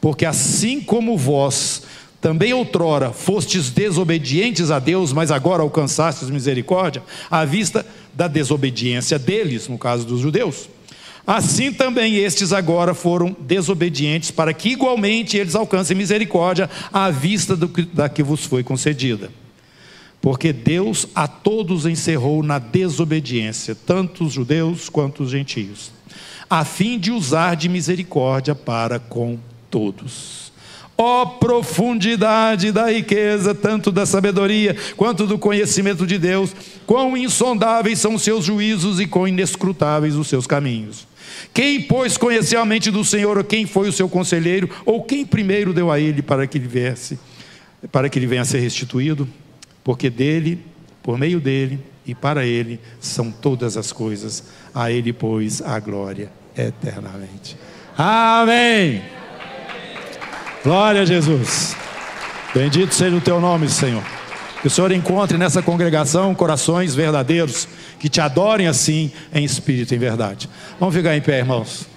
Porque 0.00 0.24
assim 0.24 0.80
como 0.80 1.16
vós 1.18 1.82
também 2.22 2.54
outrora 2.54 3.12
fostes 3.12 3.68
desobedientes 3.68 4.70
a 4.70 4.78
Deus, 4.78 5.12
mas 5.12 5.30
agora 5.30 5.62
alcançastes 5.62 6.30
misericórdia, 6.30 7.02
à 7.30 7.44
vista 7.44 7.84
da 8.14 8.28
desobediência 8.28 9.18
deles, 9.18 9.68
no 9.68 9.76
caso 9.76 10.06
dos 10.06 10.20
judeus. 10.20 10.70
Assim 11.26 11.72
também 11.72 12.16
estes 12.16 12.52
agora 12.52 12.94
foram 12.94 13.36
desobedientes, 13.40 14.30
para 14.30 14.54
que 14.54 14.70
igualmente 14.70 15.36
eles 15.36 15.54
alcancem 15.54 15.96
misericórdia 15.96 16.70
à 16.92 17.10
vista 17.10 17.54
do 17.54 17.68
que, 17.68 17.82
da 17.82 18.08
que 18.08 18.22
vos 18.22 18.44
foi 18.44 18.64
concedida 18.64 19.41
porque 20.22 20.52
Deus 20.52 21.08
a 21.16 21.26
todos 21.26 21.84
encerrou 21.84 22.44
na 22.44 22.60
desobediência, 22.60 23.74
tanto 23.74 24.24
os 24.24 24.32
judeus 24.32 24.88
quanto 24.88 25.24
os 25.24 25.30
gentios, 25.30 25.90
a 26.48 26.64
fim 26.64 26.96
de 26.96 27.10
usar 27.10 27.56
de 27.56 27.68
misericórdia 27.68 28.54
para 28.54 29.00
com 29.00 29.36
todos. 29.68 30.52
Ó 30.96 31.22
oh, 31.22 31.26
profundidade 31.26 32.70
da 32.70 32.92
riqueza, 32.92 33.52
tanto 33.52 33.90
da 33.90 34.06
sabedoria 34.06 34.76
quanto 34.96 35.26
do 35.26 35.36
conhecimento 35.36 36.06
de 36.06 36.18
Deus, 36.18 36.54
quão 36.86 37.16
insondáveis 37.16 37.98
são 37.98 38.14
os 38.14 38.22
seus 38.22 38.44
juízos 38.44 39.00
e 39.00 39.06
quão 39.08 39.26
inescrutáveis 39.26 40.14
os 40.14 40.28
seus 40.28 40.46
caminhos. 40.46 41.08
Quem, 41.52 41.82
pois, 41.82 42.16
conheceu 42.16 42.60
a 42.60 42.64
mente 42.64 42.90
do 42.90 43.04
Senhor, 43.04 43.38
ou 43.38 43.42
quem 43.42 43.66
foi 43.66 43.88
o 43.88 43.92
seu 43.92 44.08
conselheiro, 44.08 44.70
ou 44.86 45.02
quem 45.02 45.26
primeiro 45.26 45.72
deu 45.72 45.90
a 45.90 45.98
ele 45.98 46.22
para 46.22 46.46
que 46.46 46.58
ele 46.58 46.68
viesse, 46.68 47.18
para 47.90 48.08
que 48.08 48.18
ele 48.18 48.26
venha 48.26 48.42
a 48.42 48.44
ser 48.44 48.60
restituído? 48.60 49.26
Porque 49.84 50.08
dele, 50.08 50.64
por 51.02 51.18
meio 51.18 51.40
dele 51.40 51.80
e 52.06 52.14
para 52.14 52.44
ele 52.44 52.80
são 53.00 53.30
todas 53.30 53.76
as 53.76 53.92
coisas. 53.92 54.44
A 54.74 54.90
ele, 54.90 55.12
pois, 55.12 55.60
a 55.62 55.78
glória 55.78 56.30
eternamente. 56.56 57.56
Amém. 57.96 59.02
Glória 60.64 61.02
a 61.02 61.04
Jesus. 61.04 61.76
Bendito 62.54 62.94
seja 62.94 63.16
o 63.16 63.20
teu 63.20 63.40
nome, 63.40 63.68
Senhor. 63.68 64.02
Que 64.60 64.68
o 64.68 64.70
Senhor 64.70 64.92
encontre 64.92 65.36
nessa 65.36 65.60
congregação 65.60 66.34
corações 66.34 66.94
verdadeiros 66.94 67.66
que 67.98 68.08
te 68.08 68.20
adorem 68.20 68.68
assim 68.68 69.10
em 69.34 69.44
espírito 69.44 69.92
e 69.92 69.96
em 69.96 69.98
verdade. 69.98 70.48
Vamos 70.78 70.94
ficar 70.94 71.16
em 71.16 71.20
pé, 71.20 71.38
irmãos. 71.38 71.88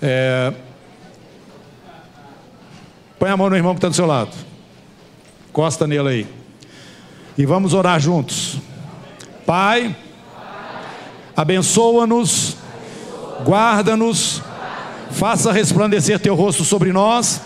É... 0.00 0.52
Põe 3.18 3.30
a 3.30 3.36
mão 3.36 3.50
no 3.50 3.56
irmão 3.56 3.74
que 3.74 3.78
está 3.78 3.88
do 3.88 3.94
seu 3.94 4.06
lado. 4.06 4.49
Costa 5.52 5.86
nele 5.86 6.08
aí. 6.08 6.26
E 7.36 7.46
vamos 7.46 7.74
orar 7.74 7.98
juntos. 7.98 8.58
Pai, 9.46 9.96
abençoa-nos, 11.36 12.56
guarda-nos, 13.44 14.42
faça 15.10 15.52
resplandecer 15.52 16.20
teu 16.20 16.34
rosto 16.34 16.64
sobre 16.64 16.92
nós. 16.92 17.40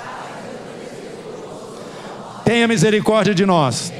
Tenha 2.45 2.69
misericórdia 2.69 3.35
de 3.35 3.47
nós. 3.47 3.93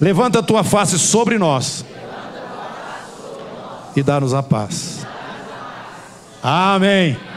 Levanta 0.00 0.38
a 0.38 0.42
tua 0.42 0.64
face 0.64 0.98
sobre 0.98 1.38
nós. 1.38 1.84
E 3.94 4.02
dá-nos 4.02 4.34
a 4.34 4.42
paz. 4.42 5.06
Amém. 6.42 7.29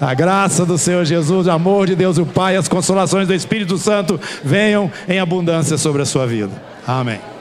A 0.00 0.14
graça 0.14 0.64
do 0.64 0.78
Senhor 0.78 1.04
Jesus, 1.04 1.46
o 1.46 1.50
amor 1.50 1.86
de 1.86 1.96
Deus 1.96 2.18
o 2.18 2.26
Pai, 2.26 2.56
as 2.56 2.68
consolações 2.68 3.26
do 3.26 3.34
Espírito 3.34 3.76
Santo 3.78 4.20
venham 4.44 4.90
em 5.08 5.18
abundância 5.18 5.76
sobre 5.76 6.02
a 6.02 6.06
sua 6.06 6.26
vida. 6.26 6.52
Amém. 6.86 7.37